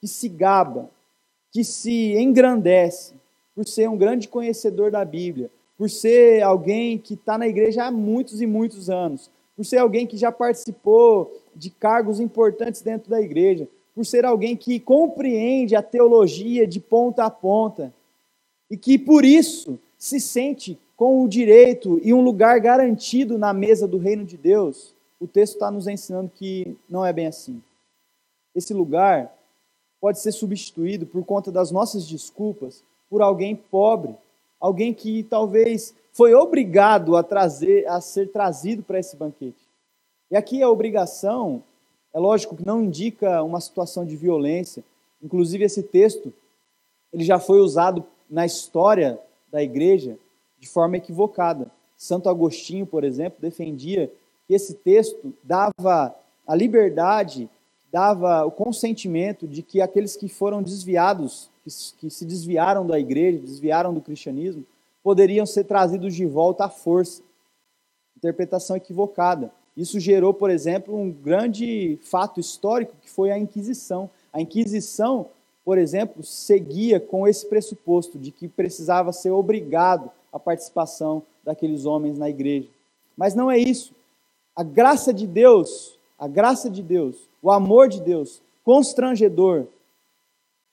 que 0.00 0.08
se 0.08 0.28
gaba, 0.28 0.90
que 1.52 1.62
se 1.62 2.14
engrandece 2.18 3.14
por 3.54 3.66
ser 3.66 3.88
um 3.88 3.96
grande 3.96 4.28
conhecedor 4.28 4.90
da 4.90 5.04
Bíblia, 5.04 5.50
por 5.78 5.88
ser 5.88 6.42
alguém 6.42 6.98
que 6.98 7.14
está 7.14 7.38
na 7.38 7.46
igreja 7.46 7.84
há 7.84 7.90
muitos 7.90 8.40
e 8.40 8.46
muitos 8.46 8.90
anos, 8.90 9.30
por 9.54 9.64
ser 9.64 9.78
alguém 9.78 10.06
que 10.06 10.16
já 10.16 10.32
participou 10.32 11.40
de 11.54 11.70
cargos 11.70 12.18
importantes 12.18 12.82
dentro 12.82 13.08
da 13.08 13.20
igreja, 13.20 13.68
por 13.96 14.04
ser 14.04 14.26
alguém 14.26 14.54
que 14.54 14.78
compreende 14.78 15.74
a 15.74 15.82
teologia 15.82 16.66
de 16.66 16.78
ponta 16.78 17.24
a 17.24 17.30
ponta 17.30 17.94
e 18.70 18.76
que 18.76 18.98
por 18.98 19.24
isso 19.24 19.78
se 19.96 20.20
sente 20.20 20.78
com 20.94 21.24
o 21.24 21.28
direito 21.28 21.98
e 22.04 22.12
um 22.12 22.20
lugar 22.20 22.60
garantido 22.60 23.38
na 23.38 23.54
mesa 23.54 23.88
do 23.88 23.96
reino 23.96 24.22
de 24.22 24.36
Deus, 24.36 24.94
o 25.18 25.26
texto 25.26 25.54
está 25.54 25.70
nos 25.70 25.86
ensinando 25.86 26.30
que 26.34 26.76
não 26.86 27.06
é 27.06 27.12
bem 27.12 27.26
assim. 27.26 27.62
Esse 28.54 28.74
lugar 28.74 29.34
pode 29.98 30.20
ser 30.20 30.32
substituído 30.32 31.06
por 31.06 31.24
conta 31.24 31.50
das 31.50 31.70
nossas 31.70 32.06
desculpas 32.06 32.82
por 33.08 33.22
alguém 33.22 33.56
pobre, 33.56 34.14
alguém 34.60 34.92
que 34.92 35.22
talvez 35.22 35.94
foi 36.12 36.34
obrigado 36.34 37.16
a 37.16 37.22
trazer, 37.22 37.88
a 37.88 37.98
ser 38.02 38.30
trazido 38.30 38.82
para 38.82 38.98
esse 38.98 39.16
banquete. 39.16 39.64
E 40.30 40.36
aqui 40.36 40.62
a 40.62 40.68
obrigação, 40.68 41.62
é 42.16 42.18
lógico 42.18 42.56
que 42.56 42.64
não 42.64 42.82
indica 42.82 43.42
uma 43.42 43.60
situação 43.60 44.02
de 44.02 44.16
violência. 44.16 44.82
Inclusive 45.22 45.64
esse 45.64 45.82
texto, 45.82 46.32
ele 47.12 47.22
já 47.22 47.38
foi 47.38 47.60
usado 47.60 48.02
na 48.30 48.46
história 48.46 49.20
da 49.52 49.62
igreja 49.62 50.16
de 50.58 50.66
forma 50.66 50.96
equivocada. 50.96 51.70
Santo 51.94 52.30
Agostinho, 52.30 52.86
por 52.86 53.04
exemplo, 53.04 53.38
defendia 53.38 54.10
que 54.48 54.54
esse 54.54 54.72
texto 54.72 55.34
dava 55.44 56.16
a 56.46 56.54
liberdade, 56.54 57.50
dava 57.92 58.46
o 58.46 58.50
consentimento 58.50 59.46
de 59.46 59.60
que 59.60 59.82
aqueles 59.82 60.16
que 60.16 60.26
foram 60.26 60.62
desviados, 60.62 61.50
que, 61.98 62.08
se 62.08 62.24
desviaram 62.24 62.86
da 62.86 62.98
igreja, 62.98 63.40
desviaram 63.40 63.92
do 63.92 64.00
cristianismo, 64.00 64.64
poderiam 65.02 65.44
ser 65.44 65.64
trazidos 65.64 66.14
de 66.14 66.24
volta 66.24 66.64
à 66.64 66.70
força. 66.70 67.22
Interpretação 68.16 68.74
equivocada. 68.74 69.52
Isso 69.76 70.00
gerou, 70.00 70.32
por 70.32 70.48
exemplo, 70.48 70.96
um 70.96 71.10
grande 71.10 71.98
fato 72.02 72.40
histórico 72.40 72.94
que 73.02 73.10
foi 73.10 73.30
a 73.30 73.38
Inquisição. 73.38 74.08
A 74.32 74.40
Inquisição, 74.40 75.26
por 75.64 75.76
exemplo, 75.76 76.22
seguia 76.22 76.98
com 76.98 77.28
esse 77.28 77.44
pressuposto 77.46 78.18
de 78.18 78.30
que 78.30 78.48
precisava 78.48 79.12
ser 79.12 79.30
obrigado 79.30 80.10
a 80.32 80.38
participação 80.38 81.22
daqueles 81.44 81.84
homens 81.84 82.18
na 82.18 82.28
igreja. 82.30 82.68
Mas 83.16 83.34
não 83.34 83.50
é 83.50 83.58
isso. 83.58 83.92
A 84.54 84.62
graça 84.62 85.12
de 85.12 85.26
Deus, 85.26 85.98
a 86.18 86.26
graça 86.26 86.70
de 86.70 86.82
Deus, 86.82 87.16
o 87.42 87.50
amor 87.50 87.88
de 87.88 88.00
Deus, 88.00 88.40
constrangedor, 88.64 89.66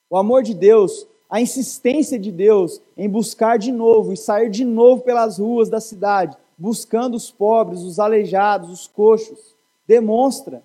o 0.08 0.16
amor 0.16 0.42
de 0.42 0.54
Deus, 0.54 1.06
a 1.28 1.40
insistência 1.40 2.18
de 2.18 2.30
Deus 2.30 2.80
em 2.96 3.08
buscar 3.08 3.58
de 3.58 3.72
novo 3.72 4.12
e 4.12 4.16
sair 4.16 4.50
de 4.50 4.64
novo 4.64 5.02
pelas 5.02 5.38
ruas 5.38 5.68
da 5.68 5.80
cidade, 5.80 6.36
buscando 6.56 7.14
os 7.14 7.30
pobres, 7.30 7.82
os 7.82 7.98
aleijados, 7.98 8.70
os 8.70 8.86
coxos, 8.86 9.54
demonstra 9.86 10.62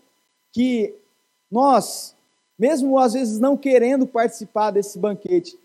que 0.51 0.95
nós, 1.51 2.15
mesmo 2.57 2.97
às 2.99 3.13
vezes 3.13 3.39
não 3.39 3.57
querendo 3.57 4.05
participar 4.05 4.71
desse 4.71 4.97
banquete, 4.97 5.57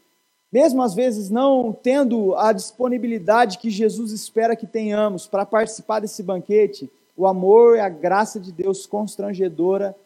mesmo 0.52 0.82
às 0.82 0.94
vezes 0.94 1.30
não 1.30 1.72
tendo 1.72 2.34
a 2.36 2.52
disponibilidade 2.52 3.58
que 3.58 3.70
Jesus 3.70 4.12
espera 4.12 4.54
que 4.54 4.66
tenhamos 4.66 5.26
para 5.26 5.44
participar 5.44 6.00
desse 6.00 6.22
banquete, 6.22 6.88
o 7.16 7.26
amor 7.26 7.76
e 7.76 7.80
a 7.80 7.88
graça 7.88 8.38
de 8.38 8.52
Deus 8.52 8.86
constrangedora 8.86 9.96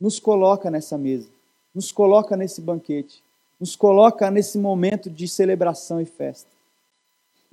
nos 0.00 0.18
coloca 0.18 0.70
nessa 0.70 0.96
mesa, 0.96 1.28
nos 1.74 1.90
coloca 1.92 2.36
nesse 2.36 2.60
banquete, 2.60 3.22
nos 3.58 3.76
coloca 3.76 4.30
nesse 4.30 4.58
momento 4.58 5.08
de 5.08 5.26
celebração 5.28 6.00
e 6.00 6.04
festa. 6.04 6.51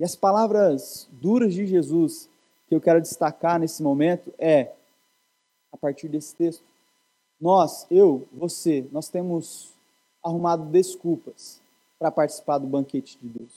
E 0.00 0.04
as 0.04 0.16
palavras 0.16 1.06
duras 1.12 1.52
de 1.52 1.66
Jesus 1.66 2.26
que 2.66 2.74
eu 2.74 2.80
quero 2.80 3.02
destacar 3.02 3.60
nesse 3.60 3.82
momento 3.82 4.32
é, 4.38 4.72
a 5.70 5.76
partir 5.76 6.08
desse 6.08 6.34
texto, 6.34 6.64
nós, 7.38 7.86
eu, 7.90 8.26
você, 8.32 8.86
nós 8.92 9.10
temos 9.10 9.74
arrumado 10.24 10.64
desculpas 10.64 11.60
para 11.98 12.10
participar 12.10 12.56
do 12.56 12.66
banquete 12.66 13.18
de 13.20 13.28
Deus. 13.28 13.50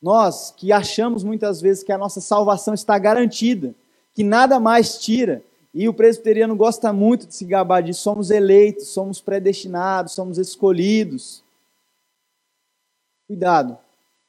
Nós 0.00 0.50
que 0.56 0.72
achamos 0.72 1.22
muitas 1.22 1.60
vezes 1.60 1.82
que 1.82 1.92
a 1.92 1.98
nossa 1.98 2.22
salvação 2.22 2.72
está 2.72 2.98
garantida, 2.98 3.74
que 4.14 4.24
nada 4.24 4.58
mais 4.58 4.98
tira, 4.98 5.42
e 5.74 5.86
o 5.90 5.92
presbiteriano 5.94 6.56
gosta 6.56 6.90
muito 6.90 7.26
de 7.26 7.34
se 7.34 7.44
gabar 7.44 7.82
disso, 7.82 8.00
somos 8.00 8.30
eleitos, 8.30 8.88
somos 8.88 9.20
predestinados, 9.20 10.14
somos 10.14 10.38
escolhidos. 10.38 11.44
Cuidado, 13.26 13.78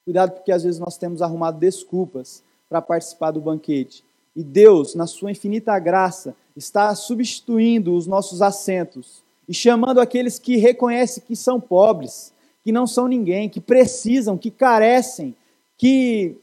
cuidado 0.07 0.31
porque 0.31 0.53
às 0.53 0.63
vezes 0.63 0.79
nós 0.79 0.97
temos 0.97 1.21
arrumado 1.21 1.59
desculpas 1.59 2.41
para 2.69 2.81
participar 2.81 3.31
do 3.31 3.41
banquete. 3.41 4.05
E 4.33 4.41
Deus, 4.41 4.95
na 4.95 5.05
sua 5.05 5.31
infinita 5.31 5.77
graça, 5.79 6.33
está 6.55 6.95
substituindo 6.95 7.93
os 7.93 8.07
nossos 8.07 8.41
assentos 8.41 9.21
e 9.49 9.53
chamando 9.53 9.99
aqueles 9.99 10.39
que 10.39 10.55
reconhecem 10.55 11.21
que 11.27 11.35
são 11.35 11.59
pobres, 11.59 12.31
que 12.63 12.71
não 12.71 12.87
são 12.87 13.05
ninguém, 13.05 13.49
que 13.49 13.59
precisam, 13.59 14.37
que 14.37 14.49
carecem, 14.49 15.35
que 15.77 16.37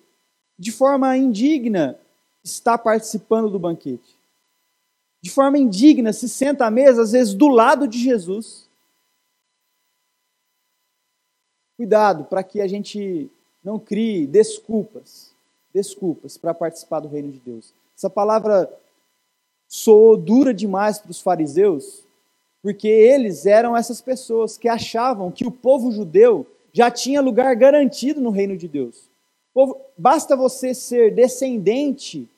de 0.58 0.70
forma 0.70 1.16
indigna 1.16 1.98
está 2.42 2.76
participando 2.76 3.48
do 3.48 3.58
banquete. 3.58 4.14
De 5.22 5.30
forma 5.30 5.56
indigna 5.56 6.12
se 6.12 6.28
senta 6.28 6.66
à 6.66 6.70
mesa, 6.70 7.00
às 7.00 7.12
vezes 7.12 7.32
do 7.32 7.48
lado 7.48 7.88
de 7.88 7.98
Jesus. 7.98 8.68
Cuidado 11.78 12.24
para 12.24 12.42
que 12.44 12.60
a 12.60 12.68
gente 12.68 13.30
não 13.64 13.78
crie 13.78 14.26
desculpas, 14.26 15.30
desculpas 15.72 16.36
para 16.36 16.52
participar 16.52 17.00
do 17.00 17.08
reino 17.08 17.32
de 17.32 17.40
Deus. 17.40 17.72
Essa 17.96 18.10
palavra 18.10 18.70
soou 19.66 20.16
dura 20.16 20.52
demais 20.52 20.98
para 20.98 21.10
os 21.10 21.20
fariseus, 21.20 22.04
porque 22.62 22.88
eles 22.88 23.46
eram 23.46 23.76
essas 23.76 24.00
pessoas 24.00 24.58
que 24.58 24.68
achavam 24.68 25.30
que 25.30 25.46
o 25.46 25.50
povo 25.50 25.90
judeu 25.90 26.46
já 26.72 26.90
tinha 26.90 27.20
lugar 27.20 27.54
garantido 27.56 28.20
no 28.20 28.30
reino 28.30 28.56
de 28.56 28.68
Deus. 28.68 29.08
Basta 29.96 30.36
você 30.36 30.74
ser 30.74 31.14
descendente 31.14 32.28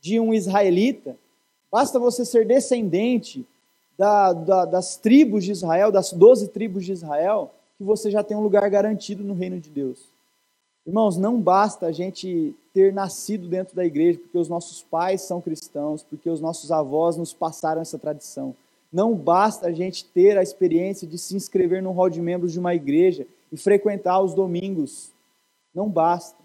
de 0.00 0.18
um 0.18 0.34
israelita, 0.34 1.16
basta 1.70 1.98
você 1.98 2.24
ser 2.24 2.46
descendente 2.46 3.46
da, 3.96 4.32
da, 4.32 4.64
das 4.64 4.96
tribos 4.96 5.44
de 5.44 5.52
Israel, 5.52 5.92
das 5.92 6.12
doze 6.12 6.48
tribos 6.48 6.84
de 6.84 6.92
Israel, 6.92 7.54
que 7.76 7.84
você 7.84 8.10
já 8.10 8.22
tem 8.22 8.36
um 8.36 8.42
lugar 8.42 8.68
garantido 8.68 9.22
no 9.22 9.34
reino 9.34 9.60
de 9.60 9.70
Deus. 9.70 10.11
Irmãos, 10.86 11.16
não 11.16 11.40
basta 11.40 11.86
a 11.86 11.92
gente 11.92 12.54
ter 12.74 12.92
nascido 12.92 13.46
dentro 13.46 13.76
da 13.76 13.84
igreja, 13.84 14.18
porque 14.18 14.36
os 14.36 14.48
nossos 14.48 14.82
pais 14.82 15.22
são 15.22 15.40
cristãos, 15.40 16.02
porque 16.02 16.28
os 16.28 16.40
nossos 16.40 16.72
avós 16.72 17.16
nos 17.16 17.32
passaram 17.32 17.80
essa 17.80 17.98
tradição. 17.98 18.54
Não 18.92 19.14
basta 19.14 19.68
a 19.68 19.72
gente 19.72 20.04
ter 20.04 20.36
a 20.36 20.42
experiência 20.42 21.06
de 21.06 21.16
se 21.18 21.36
inscrever 21.36 21.82
no 21.82 21.92
hall 21.92 22.10
de 22.10 22.20
membros 22.20 22.52
de 22.52 22.58
uma 22.58 22.74
igreja 22.74 23.26
e 23.52 23.56
frequentar 23.56 24.20
os 24.20 24.34
domingos. 24.34 25.12
Não 25.74 25.88
basta. 25.88 26.42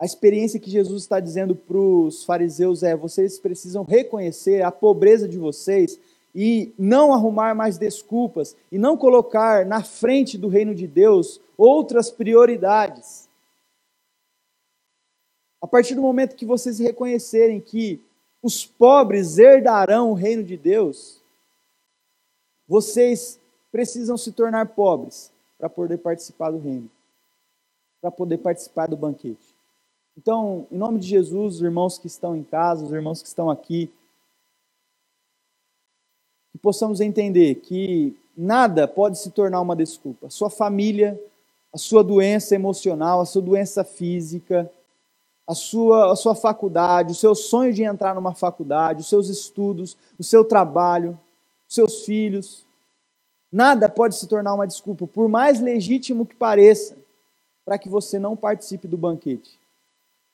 A 0.00 0.04
experiência 0.04 0.60
que 0.60 0.70
Jesus 0.70 1.02
está 1.02 1.18
dizendo 1.18 1.56
para 1.56 1.76
os 1.76 2.24
fariseus 2.24 2.82
é: 2.82 2.94
vocês 2.94 3.38
precisam 3.38 3.82
reconhecer 3.82 4.62
a 4.62 4.70
pobreza 4.70 5.26
de 5.26 5.38
vocês 5.38 5.98
e 6.40 6.72
não 6.78 7.12
arrumar 7.12 7.52
mais 7.52 7.78
desculpas 7.78 8.54
e 8.70 8.78
não 8.78 8.96
colocar 8.96 9.66
na 9.66 9.82
frente 9.82 10.38
do 10.38 10.46
reino 10.46 10.72
de 10.72 10.86
Deus 10.86 11.40
outras 11.56 12.12
prioridades. 12.12 13.28
A 15.60 15.66
partir 15.66 15.96
do 15.96 16.00
momento 16.00 16.36
que 16.36 16.46
vocês 16.46 16.78
reconhecerem 16.78 17.60
que 17.60 18.00
os 18.40 18.64
pobres 18.64 19.36
herdarão 19.36 20.12
o 20.12 20.14
reino 20.14 20.44
de 20.44 20.56
Deus, 20.56 21.20
vocês 22.68 23.40
precisam 23.72 24.16
se 24.16 24.30
tornar 24.30 24.68
pobres 24.68 25.32
para 25.58 25.68
poder 25.68 25.98
participar 25.98 26.52
do 26.52 26.58
reino, 26.58 26.88
para 28.00 28.12
poder 28.12 28.38
participar 28.38 28.86
do 28.86 28.96
banquete. 28.96 29.56
Então, 30.16 30.68
em 30.70 30.78
nome 30.78 31.00
de 31.00 31.08
Jesus, 31.08 31.56
os 31.56 31.62
irmãos 31.62 31.98
que 31.98 32.06
estão 32.06 32.36
em 32.36 32.44
casa, 32.44 32.84
os 32.84 32.92
irmãos 32.92 33.20
que 33.20 33.26
estão 33.26 33.50
aqui, 33.50 33.90
que 36.58 36.62
possamos 36.62 37.00
entender 37.00 37.54
que 37.56 38.16
nada 38.36 38.88
pode 38.88 39.18
se 39.18 39.30
tornar 39.30 39.60
uma 39.60 39.76
desculpa. 39.76 40.26
A 40.26 40.30
sua 40.30 40.50
família, 40.50 41.18
a 41.72 41.78
sua 41.78 42.02
doença 42.02 42.54
emocional, 42.56 43.20
a 43.20 43.24
sua 43.24 43.40
doença 43.40 43.84
física, 43.84 44.68
a 45.46 45.54
sua, 45.54 46.12
a 46.12 46.16
sua 46.16 46.34
faculdade, 46.34 47.12
o 47.12 47.14
seu 47.14 47.34
sonho 47.34 47.72
de 47.72 47.84
entrar 47.84 48.14
numa 48.14 48.34
faculdade, 48.34 49.02
os 49.02 49.08
seus 49.08 49.28
estudos, 49.28 49.96
o 50.18 50.24
seu 50.24 50.44
trabalho, 50.44 51.18
os 51.68 51.74
seus 51.76 52.04
filhos. 52.04 52.66
Nada 53.50 53.88
pode 53.88 54.16
se 54.16 54.26
tornar 54.26 54.52
uma 54.52 54.66
desculpa, 54.66 55.06
por 55.06 55.28
mais 55.28 55.60
legítimo 55.60 56.26
que 56.26 56.34
pareça, 56.34 56.96
para 57.64 57.78
que 57.78 57.88
você 57.88 58.18
não 58.18 58.36
participe 58.36 58.88
do 58.88 58.98
banquete. 58.98 59.58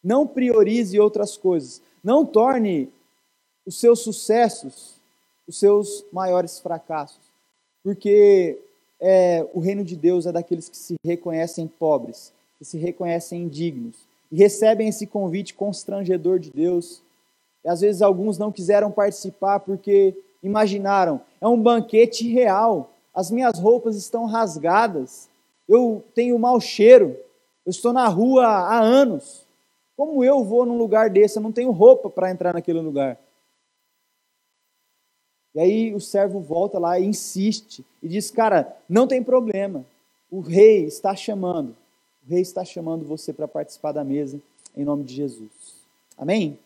Não 0.03 0.27
priorize 0.27 0.99
outras 0.99 1.37
coisas. 1.37 1.83
Não 2.03 2.25
torne 2.25 2.91
os 3.67 3.79
seus 3.79 4.01
sucessos 4.01 4.95
os 5.47 5.59
seus 5.59 6.05
maiores 6.13 6.59
fracassos. 6.59 7.21
Porque 7.83 8.59
é, 9.01 9.47
o 9.53 9.61
reino 9.61 9.85
de 9.85 9.97
Deus 9.97 10.27
é 10.27 10.33
daqueles 10.33 10.69
que 10.69 10.77
se 10.77 10.95
reconhecem 11.05 11.67
pobres, 11.67 12.33
que 12.59 12.65
se 12.65 12.79
reconhecem 12.79 13.43
indignos, 13.43 13.97
e 14.33 14.37
recebem 14.37 14.89
esse 14.89 15.07
convite 15.07 15.55
constrangedor 15.55 16.39
de 16.39 16.51
Deus. 16.51 17.03
E 17.65 17.69
às 17.69 17.81
vezes 17.81 18.03
alguns 18.03 18.39
não 18.39 18.51
quiseram 18.51 18.91
participar 18.91 19.61
porque 19.61 20.15
imaginaram, 20.43 21.21
é 21.41 21.47
um 21.47 21.61
banquete 21.61 22.29
real, 22.29 22.91
as 23.15 23.31
minhas 23.31 23.59
roupas 23.59 23.97
estão 23.97 24.27
rasgadas, 24.27 25.29
eu 25.69 26.03
tenho 26.15 26.39
mau 26.39 26.61
cheiro, 26.61 27.17
eu 27.65 27.71
estou 27.71 27.93
na 27.93 28.09
rua 28.09 28.47
há 28.47 28.81
anos. 28.81 29.45
Como 29.97 30.25
eu 30.25 30.43
vou 30.45 30.67
num 30.67 30.77
lugar 30.77 31.09
desse? 31.09 31.39
Eu 31.39 31.43
não 31.43 31.53
tenho 31.53 31.71
roupa 31.71 32.11
para 32.11 32.31
entrar 32.31 32.53
naquele 32.53 32.81
lugar. 32.81 33.19
E 35.55 35.61
aí 35.61 35.95
o 35.95 36.01
servo 36.01 36.41
volta 36.41 36.79
lá 36.79 36.99
e 36.99 37.07
insiste 37.07 37.85
e 38.03 38.09
diz: 38.09 38.31
Cara, 38.31 38.77
não 38.89 39.07
tem 39.07 39.23
problema, 39.23 39.85
o 40.31 40.41
rei 40.41 40.85
está 40.85 41.15
chamando, 41.15 41.77
o 42.27 42.31
rei 42.31 42.41
está 42.41 42.65
chamando 42.65 43.05
você 43.05 43.33
para 43.33 43.47
participar 43.47 43.93
da 43.93 44.03
mesa, 44.03 44.41
em 44.77 44.85
nome 44.85 45.05
de 45.05 45.15
Jesus. 45.15 45.51
Amém? 46.19 46.59